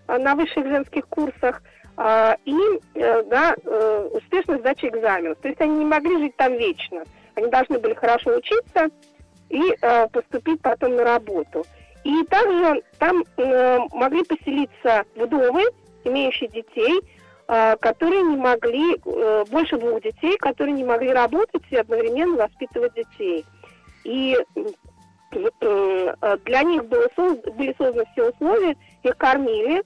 а, 0.06 0.18
на 0.18 0.34
высших 0.34 0.66
женских 0.66 1.08
курсах 1.08 1.62
а, 1.96 2.36
и 2.44 2.56
э, 2.94 3.22
да, 3.24 3.54
э, 3.64 4.08
успешная 4.12 4.58
сдача 4.58 4.88
экзаменов. 4.88 5.38
То 5.38 5.48
есть 5.48 5.60
они 5.60 5.78
не 5.78 5.84
могли 5.84 6.18
жить 6.18 6.36
там 6.36 6.54
вечно. 6.54 7.04
Они 7.36 7.48
должны 7.48 7.78
были 7.78 7.94
хорошо 7.94 8.36
учиться 8.36 8.88
и 9.48 9.74
э, 9.80 10.08
поступить 10.08 10.60
потом 10.60 10.96
на 10.96 11.04
работу. 11.04 11.64
И 12.04 12.22
также 12.24 12.82
там 12.98 13.24
могли 13.92 14.22
поселиться 14.24 15.04
вдовы, 15.16 15.64
имеющие 16.04 16.48
детей, 16.48 17.00
а, 17.46 17.76
которые 17.76 18.22
не 18.22 18.36
могли, 18.36 18.96
э, 19.04 19.44
больше 19.50 19.76
двух 19.76 20.02
детей, 20.02 20.36
которые 20.38 20.72
не 20.74 20.84
могли 20.84 21.10
работать 21.10 21.62
и 21.70 21.76
одновременно 21.76 22.36
воспитывать 22.36 22.94
детей. 22.94 23.44
И 24.04 24.38
э, 25.60 26.36
для 26.44 26.62
них 26.62 26.86
было 26.86 27.08
были 27.16 27.74
созданы 27.76 28.04
все 28.12 28.30
условия, 28.30 28.76
их 29.02 29.16
кормили 29.18 29.82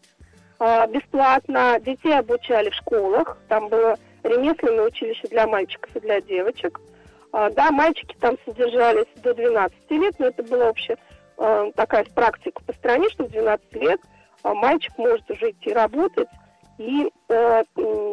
а, 0.61 0.87
бесплатно, 0.87 1.79
детей 1.81 2.17
обучали 2.17 2.71
в 2.71 2.75
школах, 2.75 3.39
там 3.49 3.69
было 3.69 3.97
ремесленное 4.23 4.87
училище 4.87 5.27
для 5.29 5.47
мальчиков 5.47 5.95
и 5.97 6.01
для 6.01 6.21
девочек. 6.21 6.81
А, 7.33 7.51
да, 7.51 7.71
мальчики 7.71 8.17
там 8.21 8.37
содержались 8.45 9.07
до 9.23 9.35
12 9.35 9.91
лет, 9.91 10.15
но 10.19 10.27
это 10.27 10.43
была 10.43 10.69
вообще 11.39 11.73
такая 11.77 12.05
практика 12.15 12.63
по 12.65 12.73
стране, 12.75 13.09
что 13.11 13.25
в 13.25 13.31
12 13.31 13.73
лет 13.75 14.01
мальчик 14.43 14.97
может 14.99 15.31
уже 15.31 15.51
идти 15.51 15.73
работать, 15.73 16.29
и 16.79 17.11
э, 17.29 17.65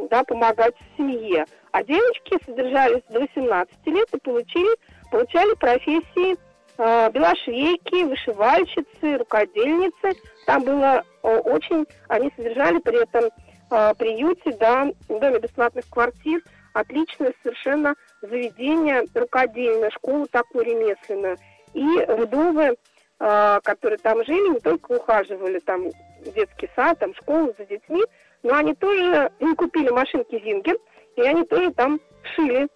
да, 0.10 0.24
помогать 0.24 0.74
семье. 0.98 1.46
А 1.72 1.84
девочки 1.84 2.38
содержались 2.46 3.04
до 3.10 3.20
18 3.20 3.88
лет 3.88 4.08
и 4.14 4.20
получили, 4.20 4.76
получали 5.12 5.54
профессии 5.56 6.36
э, 6.78 7.12
белошвейки, 7.12 8.04
вышивальщицы, 8.06 9.18
рукодельницы. 9.18 10.20
Там 10.46 10.64
было 10.64 11.04
э, 11.22 11.38
очень, 11.38 11.86
они 12.08 12.32
содержали 12.36 12.80
при 12.80 13.04
этом 13.04 13.26
э, 13.26 13.94
приюте, 13.96 14.52
да, 14.60 14.88
в 15.08 15.20
доме 15.20 15.40
бесплатных 15.40 15.88
квартир, 15.90 16.42
отличное 16.74 17.34
совершенно 17.44 17.94
заведение, 18.22 19.04
рукодельная 19.14 19.92
школа 19.92 20.26
такую 20.32 20.66
ремесленную. 20.66 21.38
И 21.74 21.84
вдовы, 22.08 22.64
э, 22.64 22.76
которые 23.18 23.98
там 24.00 24.24
жили, 24.26 24.56
не 24.56 24.60
только 24.60 24.92
ухаживали 24.92 25.60
там 25.60 25.90
детский 26.36 26.70
сад, 26.76 27.00
там 27.00 27.16
школу 27.16 27.54
за 27.58 27.66
детьми, 27.66 28.04
но 28.44 28.56
они 28.56 28.74
тоже 28.76 29.32
им 29.40 29.56
купили 29.56 29.90
машинки 29.90 30.42
Зингер, 30.44 30.78
и 31.16 31.22
они 31.22 31.46
тоже 31.46 31.72
там 31.72 32.00
шили. 32.36 32.68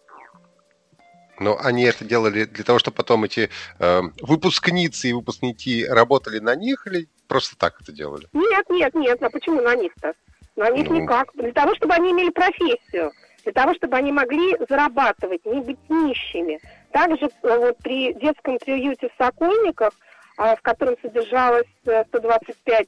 Но 1.40 1.58
они 1.58 1.84
это 1.84 2.04
делали 2.04 2.46
для 2.46 2.64
того, 2.64 2.80
чтобы 2.80 2.98
потом 2.98 3.24
эти 3.24 3.50
э, 3.80 4.02
выпускницы 4.22 5.10
и 5.10 5.14
выпускники 5.14 5.86
работали 5.86 6.40
на 6.40 6.56
них 6.56 6.86
или 6.86 7.08
просто 7.28 7.58
так 7.58 7.80
это 7.82 7.94
делали? 7.94 8.28
Нет, 8.34 8.66
нет, 8.70 8.94
нет. 8.94 9.24
А 9.24 9.30
почему 9.30 9.62
на 9.62 9.76
них-то? 9.76 10.14
На 10.58 10.70
них 10.70 10.90
ну... 10.90 11.00
никак. 11.00 11.30
Для 11.36 11.54
того, 11.54 11.76
чтобы 11.76 11.94
они 11.94 12.12
имели 12.12 12.30
профессию. 12.30 13.14
Для 13.46 13.54
того, 13.54 13.74
чтобы 13.74 13.96
они 13.96 14.12
могли 14.12 14.58
зарабатывать, 14.68 15.46
не 15.46 15.62
быть 15.62 15.80
нищими. 15.88 16.60
Также 16.92 17.28
э, 17.28 17.58
вот 17.58 17.78
при 17.78 18.14
детском 18.16 18.58
приюте 18.58 19.08
в 19.08 19.24
Сокольниках, 19.24 19.94
э, 19.94 20.09
в 20.40 20.62
котором 20.62 20.96
содержалось 21.02 21.68
125 21.84 22.82
э, 22.82 22.86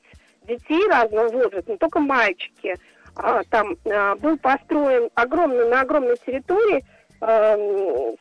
детей 0.47 0.87
разного 0.87 1.27
возраста, 1.27 1.71
не 1.71 1.77
только 1.77 1.99
мальчики. 1.99 2.75
А, 3.15 3.43
там 3.49 3.75
а, 3.85 4.15
был 4.15 4.37
построен 4.37 5.09
огромный, 5.15 5.69
на 5.69 5.81
огромной 5.81 6.15
территории. 6.25 6.85
А, 7.19 7.55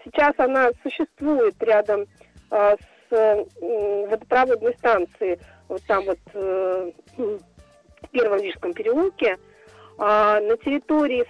сейчас 0.04 0.34
она 0.38 0.70
существует 0.82 1.54
рядом 1.62 2.06
а, 2.50 2.74
с 2.76 3.12
а, 3.12 3.44
водопроводной 3.60 4.74
станцией, 4.78 5.38
вот 5.68 5.82
там 5.86 6.04
вот 6.06 6.18
а, 6.34 6.90
в 7.16 8.08
Первом 8.10 8.40
Рижском 8.40 8.72
переулке. 8.72 9.38
А, 9.96 10.40
на 10.40 10.56
территории 10.56 11.24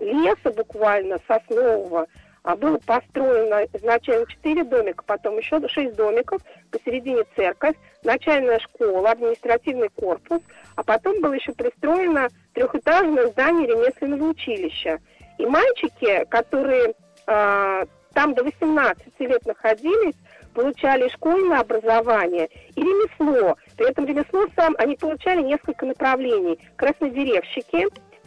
леса 0.00 0.50
буквально, 0.50 1.18
соснового, 1.28 2.02
а 2.02 2.06
было 2.44 2.78
построено 2.84 3.64
изначально 3.72 4.26
четыре 4.26 4.64
домика, 4.64 5.04
потом 5.06 5.38
еще 5.38 5.60
шесть 5.68 5.94
домиков, 5.94 6.42
посередине 6.70 7.22
церковь, 7.36 7.76
начальная 8.02 8.58
школа, 8.58 9.10
административный 9.10 9.88
корпус, 9.90 10.40
а 10.74 10.82
потом 10.82 11.20
было 11.20 11.34
еще 11.34 11.52
пристроено 11.52 12.28
трехэтажное 12.54 13.28
здание 13.28 13.68
ремесленного 13.68 14.30
училища. 14.30 14.98
И 15.38 15.46
мальчики, 15.46 16.24
которые 16.28 16.94
э, 17.26 17.84
там 18.12 18.34
до 18.34 18.44
18 18.44 19.20
лет 19.20 19.46
находились, 19.46 20.14
получали 20.52 21.08
школьное 21.08 21.60
образование 21.60 22.48
и 22.74 22.80
ремесло. 22.80 23.56
При 23.76 23.88
этом 23.88 24.04
ремесло 24.04 24.46
сам 24.56 24.74
они 24.78 24.96
получали 24.96 25.42
несколько 25.42 25.86
направлений. 25.86 26.58
Краснодеревщики, 26.76 27.86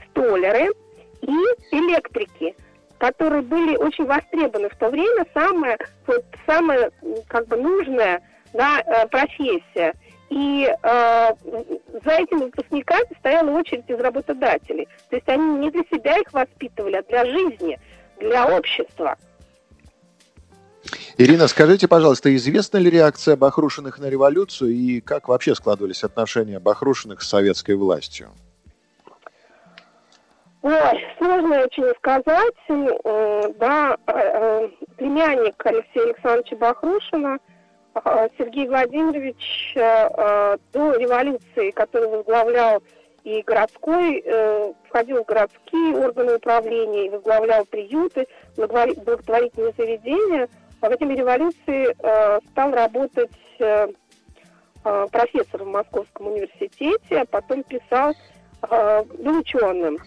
столеры 0.09 0.69
и 1.21 1.35
электрики 1.71 2.55
которые 2.97 3.41
были 3.41 3.75
очень 3.75 4.05
востребованы 4.05 4.69
в 4.69 4.75
то 4.75 4.89
время, 4.89 5.25
самая, 5.33 5.77
вот, 6.07 6.23
самая 6.45 6.91
как 7.27 7.47
бы 7.47 7.57
нужная 7.57 8.21
да, 8.53 8.79
э, 8.79 9.07
профессия. 9.07 9.93
И 10.29 10.67
э, 10.67 11.29
за 12.03 12.11
этими 12.11 12.45
выпускниками 12.45 13.05
стояла 13.19 13.51
очередь 13.51 13.87
из 13.87 13.99
работодателей. 13.99 14.87
То 15.09 15.17
есть 15.17 15.29
они 15.29 15.59
не 15.59 15.69
для 15.69 15.83
себя 15.91 16.17
их 16.17 16.33
воспитывали, 16.33 16.95
а 16.95 17.03
для 17.03 17.25
жизни, 17.25 17.79
для 18.19 18.47
общества. 18.47 19.17
Ирина, 21.17 21.47
скажите, 21.47 21.87
пожалуйста, 21.87 22.35
известна 22.35 22.77
ли 22.77 22.89
реакция 22.89 23.35
Бахрушиных 23.35 23.99
на 23.99 24.09
революцию 24.09 24.71
и 24.71 24.99
как 24.99 25.27
вообще 25.27 25.55
складывались 25.55 26.03
отношения 26.03 26.59
Бахрушиных 26.59 27.21
с 27.21 27.29
советской 27.29 27.75
властью? 27.75 28.31
Ой, 30.65 31.05
сложно 31.19 31.61
очень 31.61 31.87
сказать. 31.97 32.55
Э, 32.69 33.53
да, 33.59 33.95
э, 34.07 34.13
э, 34.15 34.69
племянник 34.97 35.63
Алексея 35.63 36.05
Александровича 36.05 36.55
Бахрушина, 36.55 37.37
Сергей 38.37 38.67
Владимирович, 38.67 39.73
до 39.75 40.57
революции, 40.97 41.69
который 41.69 42.09
возглавлял 42.09 42.83
и 43.23 43.41
городской, 43.43 44.21
входил 44.89 45.23
в 45.23 45.25
городские 45.25 45.95
органы 45.95 46.35
управления 46.35 47.05
и 47.05 47.09
возглавлял 47.09 47.63
приюты, 47.65 48.27
благотворительные 48.57 49.73
заведения, 49.77 50.49
а 50.81 50.89
в 50.89 50.91
это 50.91 51.05
революции 51.05 51.95
стал 52.49 52.71
работать 52.71 53.31
профессором 55.11 55.67
в 55.67 55.71
Московском 55.71 56.27
университете, 56.27 57.21
а 57.21 57.25
потом 57.25 57.63
писал, 57.63 58.13
был 58.69 59.39
ученым. 59.39 59.99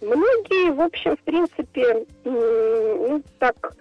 Многие, 0.00 0.72
в 0.72 0.80
общем, 0.80 1.16
в 1.16 1.20
принципе, 1.20 2.06
ну, 2.24 3.22
так 3.38 3.74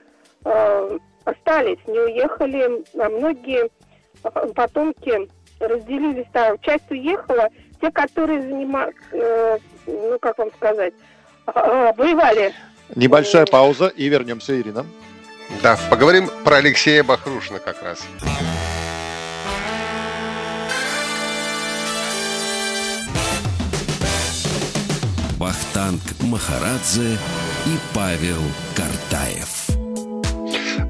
э, 0.46 1.00
остались, 1.26 1.80
не 1.88 2.00
уехали, 2.00 2.84
а 2.98 3.10
многие 3.10 3.70
э, 4.24 4.48
потомки 4.54 5.30
разделились, 5.60 6.28
да, 6.34 6.56
часть 6.62 6.90
уехала, 6.90 7.50
те, 7.82 7.92
которые 7.92 8.42
занимались, 8.42 8.96
э, 9.12 9.58
ну, 9.88 10.18
как 10.22 10.38
вам 10.38 10.52
сказать, 10.54 10.94
э, 11.48 11.94
воевали. 11.98 12.54
Небольшая 12.96 13.46
пауза 13.46 13.88
и 13.88 14.08
вернемся, 14.08 14.60
Ирина. 14.60 14.86
Да, 15.62 15.78
поговорим 15.90 16.30
про 16.44 16.58
Алексея 16.58 17.04
Бахрушина 17.04 17.60
как 17.60 17.82
раз. 17.84 18.06
Вахтанг 25.46 26.02
Махарадзе 26.22 27.20
и 27.68 27.78
Павел 27.94 28.42
Картаев. 28.76 29.68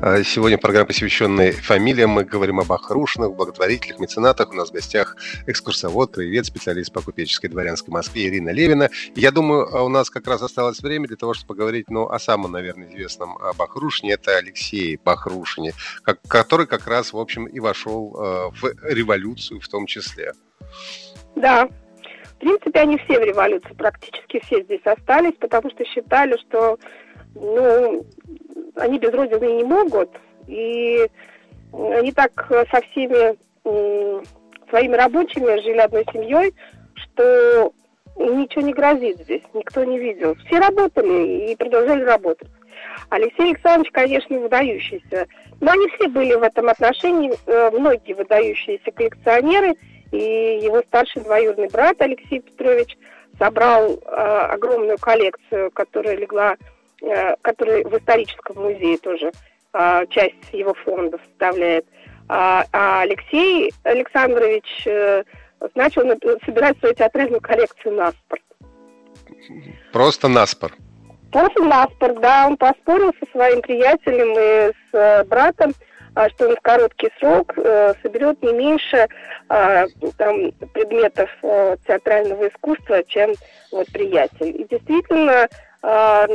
А 0.02 0.24
сегодня 0.24 0.58
программа, 0.58 0.86
посвященная 0.88 1.52
фамилиям. 1.52 2.12
Мы 2.12 2.24
говорим 2.24 2.62
об 2.62 2.72
охрушных, 2.72 3.36
благотворителях, 3.36 4.00
меценатах. 4.00 4.52
У 4.52 4.54
нас 4.54 4.70
в 4.70 4.72
гостях 4.72 5.18
экскурсовод, 5.46 6.14
краевед, 6.14 6.46
специалист 6.46 6.94
по 6.94 7.02
купеческой 7.02 7.50
дворянской 7.50 7.92
Москве 7.92 8.28
Ирина 8.28 8.52
Левина. 8.52 8.90
Я 9.18 9.32
думаю, 9.32 9.68
у 9.84 9.90
нас 9.90 10.10
как 10.10 10.26
раз 10.26 10.42
осталось 10.42 10.80
время 10.80 11.10
для 11.10 11.18
того, 11.18 11.34
чтобы 11.34 11.50
поговорить 11.50 11.90
ну, 11.90 12.08
о 12.08 12.18
самом, 12.18 12.54
наверное, 12.54 12.88
известном 12.88 13.38
Бахрушине. 13.58 14.14
Это 14.14 14.38
Алексей 14.38 14.98
Бахрушине, 15.04 15.74
который 16.30 16.66
как 16.66 16.88
раз, 16.88 17.12
в 17.12 17.18
общем, 17.18 17.46
и 17.46 17.60
вошел 17.60 18.16
э, 18.18 18.52
в 18.52 18.74
революцию 18.84 19.60
в 19.60 19.68
том 19.68 19.86
числе. 19.86 20.32
Да, 21.36 21.68
принципе, 22.46 22.80
они 22.80 22.98
все 23.00 23.20
в 23.20 23.24
революции, 23.24 23.74
практически 23.74 24.40
все 24.42 24.62
здесь 24.64 24.86
остались, 24.86 25.36
потому 25.40 25.70
что 25.72 25.84
считали, 25.86 26.38
что 26.38 26.78
ну, 27.34 28.06
они 28.76 29.00
без 29.00 29.12
родины 29.12 29.46
не 29.58 29.64
могут, 29.64 30.10
и 30.48 31.08
они 31.74 32.12
так 32.12 32.32
со 32.72 32.82
всеми 32.82 33.36
своими 34.70 34.96
рабочими 34.96 35.62
жили 35.62 35.80
одной 35.80 36.06
семьей, 36.14 36.54
что 36.96 37.74
ничего 38.18 38.62
не 38.62 38.74
грозит 38.74 39.20
здесь, 39.20 39.42
никто 39.54 39.84
не 39.84 40.00
видел. 40.00 40.36
Все 40.46 40.60
работали 40.60 41.52
и 41.52 41.56
продолжали 41.56 42.04
работать. 42.04 42.48
Алексей 43.10 43.52
Александрович, 43.52 43.92
конечно, 43.92 44.40
выдающийся. 44.40 45.28
Но 45.60 45.72
они 45.72 45.88
все 45.90 46.08
были 46.08 46.34
в 46.36 46.44
этом 46.44 46.70
отношении, 46.70 47.34
э, 47.46 47.72
многие 47.72 48.14
выдающиеся 48.14 48.92
коллекционеры. 48.92 49.76
И 50.16 50.60
его 50.64 50.82
старший 50.88 51.24
двоюродный 51.24 51.68
брат 51.68 51.96
Алексей 52.00 52.40
Петрович 52.40 52.98
собрал 53.38 53.92
э, 53.92 53.98
огромную 54.06 54.98
коллекцию, 54.98 55.72
которая 55.72 56.16
легла 56.16 56.56
Э, 57.02 57.36
который 57.42 57.84
в 57.84 57.96
историческом 57.98 58.64
музее 58.64 58.98
тоже 58.98 59.32
а, 59.74 60.06
часть 60.08 60.54
его 60.54 60.74
фонда 60.74 61.20
составляет. 61.30 61.86
А, 62.30 62.64
а 62.72 63.02
Алексей 63.02 63.72
Александрович 63.84 64.88
э, 64.88 65.24
начал 65.76 66.04
собирать 66.46 66.80
свою 66.80 66.96
театральную 66.96 67.42
коллекцию 67.42 67.96
наспорт. 67.96 68.42
Просто 69.92 70.28
наспор. 70.30 70.72
Просто 71.32 71.64
наспорт, 71.64 72.20
да. 72.22 72.48
Он 72.48 72.58
поспорил 72.58 73.14
со 73.20 73.30
своим 73.32 73.62
приятелем 73.62 74.32
и 74.32 74.72
с 74.72 74.98
э, 74.98 75.24
братом, 75.26 75.74
что 76.30 76.50
он 76.50 76.56
в 76.56 76.62
короткий 76.62 77.10
срок 77.20 77.54
соберет 78.02 78.42
не 78.42 78.54
меньше 78.54 79.08
там, 79.48 80.52
предметов 80.74 81.30
театрального 81.86 82.48
искусства, 82.48 83.04
чем 83.04 83.34
вот 83.72 83.88
приятель. 83.92 84.62
И 84.62 84.68
действительно, 84.70 85.48
э, 85.86 86.28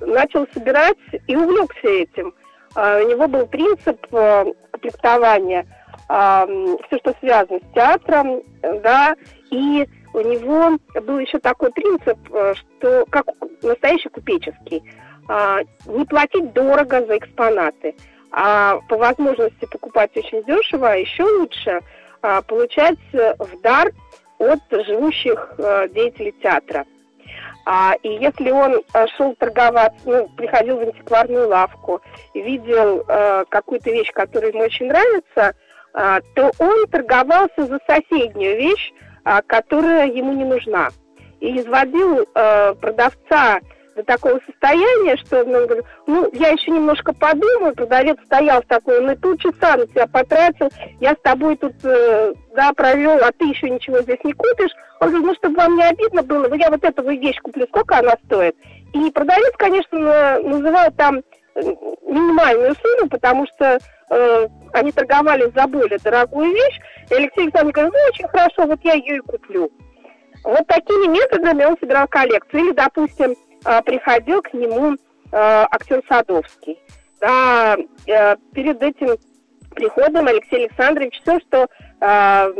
начал 0.00 0.46
собирать 0.52 0.96
и 1.26 1.36
увлекся 1.36 1.88
этим. 1.88 2.34
Э, 2.76 3.02
у 3.02 3.08
него 3.08 3.28
был 3.28 3.46
принцип 3.46 4.06
э, 4.12 4.44
комплектования, 4.72 5.66
э, 6.08 6.76
все, 6.86 6.98
что 6.98 7.14
связано 7.20 7.60
с 7.60 7.74
театром, 7.74 8.42
да, 8.82 9.14
и 9.50 9.88
у 10.14 10.20
него 10.20 10.78
был 11.02 11.18
еще 11.18 11.38
такой 11.38 11.70
принцип, 11.72 12.18
э, 12.32 12.54
что 12.54 13.06
как 13.10 13.26
настоящий 13.62 14.08
купеческий, 14.08 14.82
э, 15.28 15.58
не 15.86 16.04
платить 16.04 16.52
дорого 16.52 17.04
за 17.06 17.18
экспонаты, 17.18 17.94
а 18.30 18.78
по 18.88 18.96
возможности 18.96 19.66
покупать 19.70 20.16
очень 20.16 20.44
дешево, 20.44 20.90
а 20.90 20.96
еще 20.96 21.24
лучше 21.24 21.80
э, 22.22 22.42
получать 22.42 22.98
в 23.12 23.60
дар 23.62 23.92
от 24.38 24.60
живущих 24.70 25.54
э, 25.58 25.88
деятелей 25.88 26.32
театра. 26.42 26.84
А, 27.70 27.94
и 28.02 28.08
если 28.08 28.50
он 28.50 28.82
а, 28.94 29.06
шел 29.08 29.34
торговаться, 29.34 30.00
ну, 30.06 30.26
приходил 30.36 30.78
в 30.78 30.80
антикварную 30.80 31.48
лавку 31.48 32.00
видел 32.32 33.04
а, 33.06 33.44
какую-то 33.44 33.90
вещь, 33.90 34.10
которая 34.12 34.52
ему 34.52 34.62
очень 34.62 34.86
нравится, 34.86 35.54
а, 35.92 36.20
то 36.34 36.50
он 36.58 36.86
торговался 36.86 37.66
за 37.66 37.78
соседнюю 37.86 38.56
вещь, 38.56 38.90
а, 39.22 39.42
которая 39.42 40.06
ему 40.06 40.32
не 40.32 40.46
нужна. 40.46 40.88
И 41.40 41.58
изводил 41.58 42.26
а, 42.34 42.72
продавца 42.72 43.60
до 43.98 44.04
такого 44.04 44.40
состояния, 44.46 45.16
что 45.16 45.42
он 45.42 45.66
говорит, 45.66 45.84
ну, 46.06 46.30
я 46.32 46.50
еще 46.50 46.70
немножко 46.70 47.12
подумаю, 47.12 47.74
продавец 47.74 48.16
стоял 48.24 48.62
такой, 48.62 49.00
ну, 49.00 49.16
полчаса 49.16 49.76
на 49.76 49.86
тебя 49.86 50.06
потратил, 50.06 50.70
я 51.00 51.14
с 51.14 51.18
тобой 51.22 51.56
тут, 51.56 51.74
э, 51.82 52.32
да, 52.54 52.72
провел, 52.72 53.18
а 53.22 53.32
ты 53.32 53.46
еще 53.46 53.68
ничего 53.68 54.00
здесь 54.00 54.22
не 54.22 54.32
купишь. 54.32 54.70
Он 55.00 55.08
говорит, 55.08 55.26
ну, 55.26 55.34
чтобы 55.34 55.56
вам 55.56 55.76
не 55.76 55.82
обидно 55.82 56.22
было, 56.22 56.48
ну, 56.48 56.54
я 56.54 56.70
вот 56.70 56.84
эту 56.84 57.02
вещь 57.10 57.40
куплю, 57.42 57.66
сколько 57.66 57.98
она 57.98 58.14
стоит? 58.26 58.56
И 58.92 59.10
продавец, 59.10 59.52
конечно, 59.56 60.38
называл 60.42 60.90
там 60.96 61.18
э, 61.18 61.60
минимальную 62.06 62.76
сумму, 62.80 63.10
потому 63.10 63.46
что 63.48 63.78
э, 64.10 64.48
они 64.74 64.92
торговали 64.92 65.50
за 65.54 65.66
более 65.66 65.98
дорогую 65.98 66.52
вещь. 66.52 66.80
И 67.10 67.14
Алексей 67.14 67.42
Александрович 67.42 67.74
говорит, 67.74 67.94
ну, 67.94 68.08
очень 68.08 68.28
хорошо, 68.28 68.66
вот 68.66 68.78
я 68.84 68.94
ее 68.94 69.16
и 69.16 69.20
куплю. 69.20 69.72
Вот 70.44 70.66
такими 70.68 71.08
методами 71.08 71.64
он 71.64 71.76
собирал 71.80 72.06
коллекцию. 72.06 72.60
Или, 72.60 72.72
допустим, 72.72 73.34
приходил 73.84 74.42
к 74.42 74.52
нему 74.52 74.94
э, 74.94 74.96
актер 75.32 76.02
Садовский. 76.08 76.78
Да, 77.20 77.76
э, 78.06 78.36
перед 78.52 78.82
этим 78.82 79.16
приходом 79.74 80.26
Алексей 80.26 80.66
Александрович 80.66 81.20
все, 81.20 81.40
что 81.40 81.68
э, 82.00 82.52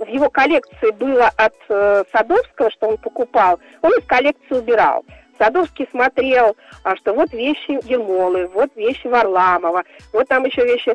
в 0.00 0.08
его 0.08 0.30
коллекции 0.30 0.90
было 0.92 1.30
от 1.36 1.54
э, 1.68 2.04
Садовского, 2.12 2.70
что 2.70 2.88
он 2.88 2.96
покупал, 2.96 3.60
он 3.82 3.92
из 3.92 4.04
коллекции 4.06 4.54
убирал. 4.54 5.04
Садовский 5.38 5.88
смотрел, 5.90 6.56
а, 6.84 6.94
что 6.96 7.14
вот 7.14 7.32
вещи 7.32 7.78
Ермолы, 7.88 8.46
вот 8.48 8.70
вещи 8.76 9.06
Варламова, 9.08 9.82
вот 10.12 10.28
там 10.28 10.44
еще 10.44 10.64
вещи, 10.64 10.94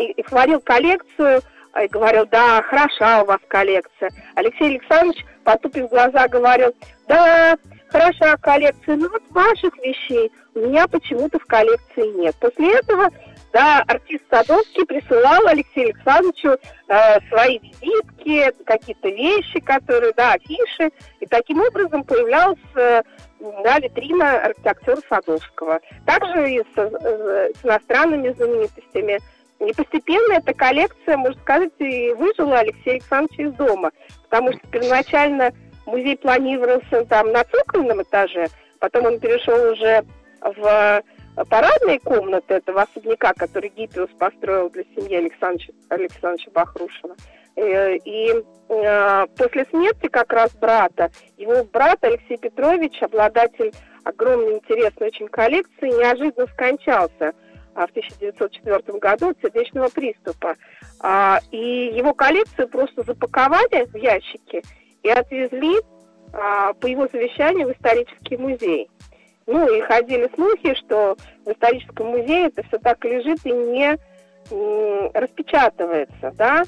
и, 0.00 0.12
и 0.12 0.22
хвалил 0.22 0.60
коллекцию, 0.60 1.42
и 1.82 1.86
говорил, 1.88 2.24
да, 2.30 2.62
хороша 2.62 3.22
у 3.22 3.26
вас 3.26 3.40
коллекция. 3.48 4.10
Алексей 4.36 4.76
Александрович, 4.76 5.26
потупив 5.44 5.90
глаза, 5.90 6.28
говорил, 6.28 6.72
да, 7.08 7.58
хороша 7.92 8.36
коллекция, 8.38 8.96
но 8.96 9.08
вот 9.08 9.22
ваших 9.30 9.76
вещей 9.78 10.32
у 10.54 10.60
меня 10.60 10.88
почему-то 10.88 11.38
в 11.38 11.44
коллекции 11.46 12.18
нет. 12.18 12.34
После 12.40 12.74
этого 12.74 13.10
да, 13.52 13.84
артист 13.86 14.24
Садовский 14.30 14.86
присылал 14.86 15.46
Алексею 15.46 15.88
Александровичу 15.90 16.56
э, 16.88 17.20
свои 17.28 17.58
визитки, 17.58 18.50
какие-то 18.64 19.08
вещи, 19.08 19.60
которые, 19.60 20.12
да, 20.16 20.32
афиши, 20.32 20.90
и 21.20 21.26
таким 21.26 21.60
образом 21.60 22.02
появлялась 22.04 22.58
э, 22.76 23.02
да, 23.40 23.78
витрина 23.78 24.52
актера 24.64 24.96
Садовского. 25.08 25.80
Также 26.06 26.50
и 26.50 26.60
с, 26.60 26.78
э, 26.78 27.50
с 27.60 27.64
иностранными 27.64 28.32
знаменитостями. 28.32 29.20
И 29.60 29.72
постепенно 29.74 30.34
эта 30.38 30.54
коллекция, 30.54 31.16
можно 31.16 31.40
сказать, 31.42 31.72
и 31.78 32.12
выжила 32.14 32.58
Алексея 32.60 32.94
Александровича 32.94 33.42
из 33.44 33.52
дома, 33.52 33.92
потому 34.24 34.52
что 34.52 34.66
первоначально 34.68 35.52
музей 35.86 36.16
планировался 36.16 37.04
там 37.06 37.32
на 37.32 37.44
цокольном 37.44 38.02
этаже, 38.02 38.48
потом 38.78 39.06
он 39.06 39.20
перешел 39.20 39.72
уже 39.72 40.04
в 40.44 41.02
парадные 41.48 41.98
комнаты 42.00 42.54
этого 42.54 42.82
особняка, 42.82 43.32
который 43.32 43.70
Гиппиус 43.70 44.10
построил 44.18 44.70
для 44.70 44.84
семьи 44.96 45.16
Александровича, 45.16 45.72
Александровича 45.88 46.50
Бахрушина. 46.52 47.16
Э, 47.56 47.96
и 47.96 48.32
э, 48.68 49.26
после 49.36 49.64
смерти 49.66 50.08
как 50.08 50.32
раз 50.32 50.52
брата, 50.54 51.10
его 51.36 51.64
брат 51.64 51.98
Алексей 52.02 52.36
Петрович, 52.36 53.02
обладатель 53.02 53.72
огромной 54.04 54.54
интересной 54.54 55.08
очень 55.08 55.28
коллекции, 55.28 55.88
неожиданно 55.88 56.46
скончался 56.48 57.34
а, 57.74 57.86
в 57.86 57.90
1904 57.90 58.98
году 58.98 59.30
от 59.30 59.38
сердечного 59.40 59.88
приступа. 59.88 60.56
А, 61.00 61.40
и 61.50 61.92
его 61.94 62.14
коллекцию 62.14 62.68
просто 62.68 63.02
запаковали 63.02 63.86
в 63.86 63.96
ящики 63.96 64.62
и 65.02 65.08
отвезли 65.08 65.76
а, 66.32 66.72
по 66.74 66.86
его 66.86 67.06
завещанию 67.08 67.68
в 67.68 67.72
исторический 67.72 68.36
музей. 68.36 68.88
Ну, 69.46 69.68
и 69.72 69.80
ходили 69.80 70.30
слухи, 70.34 70.74
что 70.74 71.16
в 71.44 71.50
историческом 71.50 72.08
музее 72.08 72.46
это 72.46 72.62
все 72.68 72.78
так 72.78 73.04
лежит 73.04 73.38
и 73.44 73.52
не 73.52 73.98
распечатывается, 75.14 76.32
да. 76.36 76.64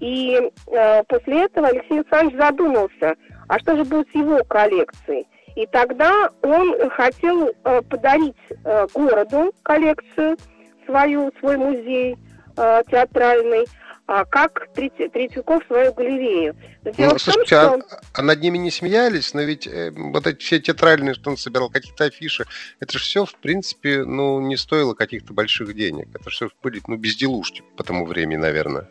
И 0.00 0.38
э, 0.66 1.02
после 1.04 1.44
этого 1.44 1.68
Алексей 1.68 1.98
Александрович 1.98 2.38
задумался, 2.38 3.14
а 3.48 3.58
что 3.58 3.76
же 3.76 3.84
будет 3.84 4.08
с 4.10 4.14
его 4.14 4.44
коллекцией? 4.44 5.26
И 5.54 5.66
тогда 5.66 6.28
он 6.42 6.90
хотел 6.90 7.48
э, 7.48 7.82
подарить 7.82 8.36
э, 8.50 8.86
городу 8.94 9.52
коллекцию 9.62 10.36
свою, 10.84 11.32
свой 11.40 11.56
музей 11.56 12.16
э, 12.56 12.82
театральный, 12.90 13.64
а, 14.06 14.24
как 14.24 14.68
Третьяков 14.74 15.64
свою 15.66 15.92
галерею. 15.92 16.54
Дело 16.84 17.12
ну, 17.12 17.18
слушайте, 17.18 17.60
том, 17.60 17.82
что... 17.82 17.96
а, 17.96 18.00
а 18.14 18.22
над 18.22 18.40
ними 18.40 18.56
не 18.58 18.70
смеялись, 18.70 19.34
но 19.34 19.42
ведь 19.42 19.66
э, 19.66 19.90
вот 19.90 20.26
эти 20.26 20.38
все 20.38 20.60
театральные, 20.60 21.14
что 21.14 21.30
он 21.30 21.36
собирал, 21.36 21.70
какие-то 21.70 22.04
афиши, 22.04 22.44
это 22.78 22.92
же 22.92 22.98
все, 23.00 23.24
в 23.24 23.34
принципе, 23.34 24.04
ну, 24.04 24.40
не 24.40 24.56
стоило 24.56 24.94
каких-то 24.94 25.32
больших 25.32 25.74
денег. 25.74 26.08
Это 26.14 26.30
все 26.30 26.48
были, 26.62 26.80
ну, 26.86 26.96
безделушки 26.96 27.64
по 27.76 27.82
тому 27.82 28.06
времени, 28.06 28.36
наверное. 28.36 28.88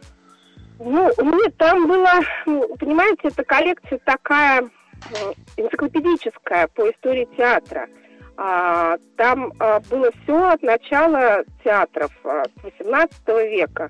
Ну, 0.80 1.09
нет, 1.22 1.55
там 1.55 1.88
было, 1.88 2.20
ну, 2.45 2.76
понимаете, 2.76 3.30
эта 3.30 3.45
коллекция 3.45 3.99
такая 3.99 4.70
энциклопедическая 5.55 6.68
по 6.68 6.89
истории 6.91 7.28
театра. 7.38 7.88
А, 8.38 8.98
там 9.18 9.54
а, 9.60 9.80
было 9.90 10.12
все 10.24 10.50
от 10.50 10.62
начала 10.62 11.44
театров 11.64 12.12
а, 12.24 12.44
с 12.44 12.64
18 12.64 13.28
века. 13.50 13.90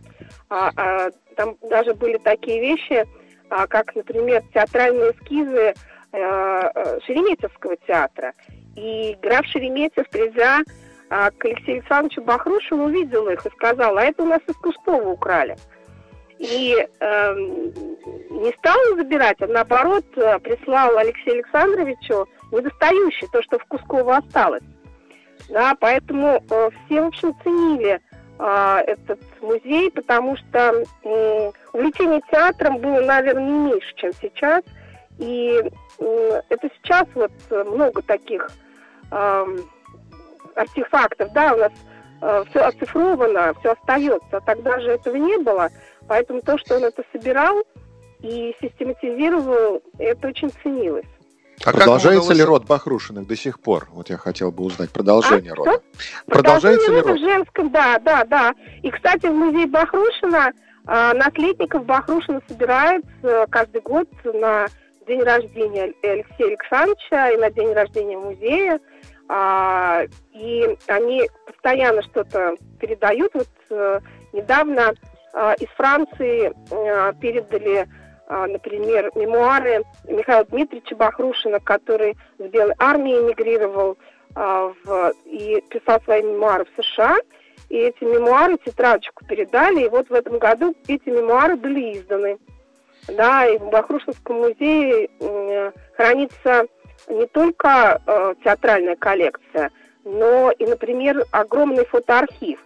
А, 0.49 0.71
а, 0.75 1.09
там 1.35 1.55
даже 1.69 1.93
были 1.95 2.17
такие 2.17 2.61
вещи, 2.61 3.05
а, 3.49 3.65
как, 3.67 3.95
например, 3.95 4.43
театральные 4.53 5.11
эскизы 5.11 5.73
а, 6.11 6.71
Шереметьевского 7.05 7.75
театра. 7.87 8.33
И 8.75 9.17
граф 9.21 9.45
Шереметьев, 9.47 10.07
придя 10.09 10.61
а, 11.09 11.31
к 11.31 11.45
Алексею 11.45 11.79
Александровичу 11.79 12.21
Бахрушеву, 12.21 12.83
увидел 12.83 13.27
их 13.29 13.45
и 13.45 13.49
сказал, 13.51 13.97
а 13.97 14.03
это 14.03 14.23
у 14.23 14.27
нас 14.27 14.41
из 14.47 14.55
Кускова 14.55 15.09
украли. 15.09 15.55
И 16.39 16.75
э, 16.99 17.33
не 17.35 18.51
стал 18.59 18.77
забирать, 18.97 19.41
а 19.41 19.47
наоборот 19.47 20.05
прислал 20.11 20.97
Алексею 20.97 21.37
Александровичу 21.37 22.27
недостающее, 22.51 23.29
то, 23.31 23.41
что 23.43 23.57
в 23.59 23.65
Кусково 23.65 24.17
осталось. 24.17 24.63
Да, 25.49 25.75
поэтому 25.79 26.43
э, 26.49 26.69
все, 26.85 27.01
в 27.01 27.07
общем, 27.07 27.35
ценили 27.43 28.01
э, 28.39 28.77
этот 28.87 29.19
музей, 29.41 29.91
потому 29.91 30.35
что 30.37 30.83
э, 31.03 31.51
увлечение 31.73 32.21
театром 32.31 32.77
было, 32.79 33.01
наверное, 33.01 33.43
не 33.43 33.71
меньше, 33.71 33.93
чем 33.95 34.11
сейчас. 34.13 34.63
И 35.19 35.61
э, 35.99 36.41
это 36.49 36.69
сейчас 36.81 37.07
вот 37.13 37.31
много 37.49 38.01
таких 38.01 38.49
э, 39.11 39.57
артефактов, 40.55 41.31
да, 41.33 41.53
у 41.53 41.57
нас 41.57 41.71
э, 42.21 42.43
все 42.49 42.59
оцифровано, 42.61 43.53
все 43.59 43.73
остается, 43.73 44.37
а 44.37 44.41
тогда 44.41 44.79
же 44.79 44.91
этого 44.91 45.15
не 45.15 45.37
было. 45.37 45.69
Поэтому 46.07 46.41
то, 46.41 46.57
что 46.57 46.77
он 46.77 46.83
это 46.83 47.03
собирал 47.11 47.63
и 48.21 48.55
систематизировал, 48.61 49.81
это 49.97 50.27
очень 50.27 50.51
ценилось. 50.63 51.05
А 51.63 51.71
Продолжается 51.71 52.25
удалось... 52.25 52.37
ли 52.37 52.43
род 52.43 52.65
Бахрушиных 52.65 53.27
до 53.27 53.35
сих 53.35 53.59
пор? 53.59 53.87
Вот 53.91 54.09
я 54.09 54.17
хотел 54.17 54.51
бы 54.51 54.63
узнать 54.65 54.89
продолжение 54.91 55.53
а, 55.53 55.55
рода. 55.55 55.71
Что? 55.71 55.81
Продолжается 56.25 56.91
ли 56.91 57.01
род? 57.01 57.17
в 57.17 57.19
женском, 57.19 57.71
да, 57.71 57.97
да, 57.99 58.25
да. 58.25 58.53
И, 58.83 58.91
кстати, 58.91 59.27
в 59.27 59.33
музее 59.33 59.67
Бахрушина 59.67 60.51
э, 60.87 61.13
наследников 61.13 61.85
Бахрушина 61.85 62.41
собирают 62.47 63.05
э, 63.23 63.45
каждый 63.49 63.81
год 63.81 64.09
на 64.25 64.67
день 65.07 65.21
рождения 65.21 65.93
Алексея 66.03 66.47
Александровича 66.47 67.29
и 67.29 67.37
на 67.37 67.49
день 67.51 67.73
рождения 67.73 68.17
музея. 68.17 68.79
А, 69.27 70.03
и 70.33 70.77
они 70.87 71.23
постоянно 71.47 72.03
что-то 72.03 72.55
передают. 72.79 73.31
Вот 73.33 73.47
э, 73.69 73.99
недавно 74.33 74.91
э, 74.91 75.14
из 75.59 75.67
Франции 75.75 76.53
э, 76.71 77.13
передали 77.19 77.87
а, 78.27 78.47
например, 78.47 79.11
мемуары 79.15 79.83
Михаила 80.07 80.45
Дмитриевича 80.45 80.95
Бахрушина, 80.95 81.59
который 81.59 82.17
в 82.39 82.47
Белой 82.47 82.73
армии 82.79 83.19
эмигрировал 83.19 83.97
а, 84.33 84.73
в, 84.83 85.13
и 85.25 85.61
писал 85.69 86.01
свои 86.03 86.23
мемуары 86.23 86.65
в 86.65 86.81
США. 86.81 87.17
И 87.69 87.77
эти 87.77 88.03
мемуары 88.03 88.57
тетрадочку 88.57 89.25
передали, 89.25 89.85
и 89.85 89.89
вот 89.89 90.09
в 90.09 90.13
этом 90.13 90.39
году 90.39 90.75
эти 90.87 91.09
мемуары 91.09 91.55
были 91.55 91.97
изданы. 91.97 92.37
Да, 93.07 93.45
и 93.45 93.59
в 93.59 93.69
Бахрушинском 93.69 94.37
музее 94.37 95.09
хранится 95.95 96.65
не 97.07 97.27
только 97.27 98.01
э, 98.05 98.33
театральная 98.43 98.95
коллекция, 98.95 99.69
но 100.03 100.51
и, 100.51 100.65
например, 100.65 101.23
огромный 101.29 101.85
фотоархив, 101.85 102.59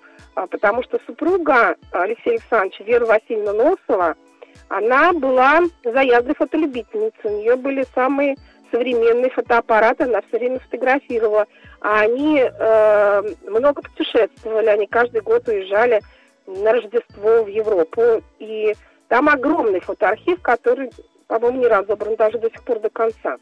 потому 0.48 0.84
что 0.84 1.00
супруга 1.06 1.76
Алексея 1.92 2.36
Александровича, 2.36 2.84
Вера 2.84 3.06
Васильевна 3.06 3.54
Носова– 3.54 4.16
она 4.70 5.14
была 5.14 5.62
заядлой 5.84 6.36
фотолюбительницей. 6.36 7.20
У 7.24 7.38
нее 7.40 7.56
были 7.56 7.86
самые 7.96 8.36
современные 8.72 9.32
фотоаппараты, 9.32 10.04
она 10.04 10.22
все 10.22 10.38
время 10.38 10.60
фотографировала. 10.60 11.48
А 11.82 12.02
они 12.02 12.40
э, 12.40 13.22
много 13.48 13.82
путешествовали, 13.82 14.68
они 14.68 14.86
каждый 14.86 15.22
год 15.22 15.48
уезжали 15.48 16.02
на 16.46 16.74
Рождество 16.74 17.44
в 17.44 17.48
Европу. 17.48 18.22
И 18.38 18.76
там 19.08 19.28
огромный 19.28 19.80
фотоархив, 19.80 20.40
который, 20.42 20.92
по-моему, 21.28 21.62
не 21.62 21.68
разобран 21.68 22.16
даже 22.16 22.38
до 22.38 22.52
сих 22.52 22.64
пор 22.64 22.80
до 22.80 22.92
конца. 22.92 23.38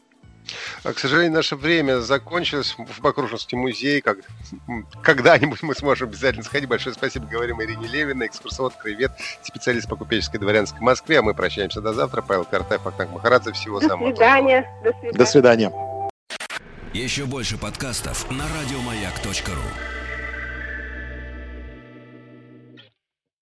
А, 0.84 0.92
к 0.92 0.98
сожалению, 0.98 1.32
наше 1.32 1.56
время 1.56 2.00
закончилось 2.00 2.74
в 2.78 3.00
Бакрушинский 3.00 3.56
музей. 3.56 4.00
Как, 4.00 4.18
когда-нибудь 5.02 5.62
мы 5.62 5.74
сможем 5.74 6.08
обязательно 6.08 6.44
сходить. 6.44 6.68
Большое 6.68 6.94
спасибо, 6.94 7.26
говорим 7.26 7.62
Ирине 7.62 7.88
Левиной, 7.88 8.26
экскурсовод, 8.26 8.74
краевед, 8.74 9.12
специалист 9.42 9.88
по 9.88 9.96
купеческой 9.96 10.40
дворянской 10.40 10.80
Москве. 10.80 11.18
А 11.18 11.22
мы 11.22 11.34
прощаемся 11.34 11.80
до 11.80 11.92
завтра. 11.92 12.22
Павел 12.22 12.44
Картаев, 12.44 12.86
Ахтанг 12.86 13.10
Махарадзе. 13.12 13.52
Всего 13.52 13.80
до 13.80 13.88
самого 13.88 14.10
свидания. 14.10 14.66
До 14.82 14.92
свидания. 14.92 15.12
До 15.12 15.26
свидания. 15.26 15.72
Еще 16.94 17.26
больше 17.26 17.58
подкастов 17.58 18.30
на 18.30 18.44
радиомаяк.ру 18.44 19.97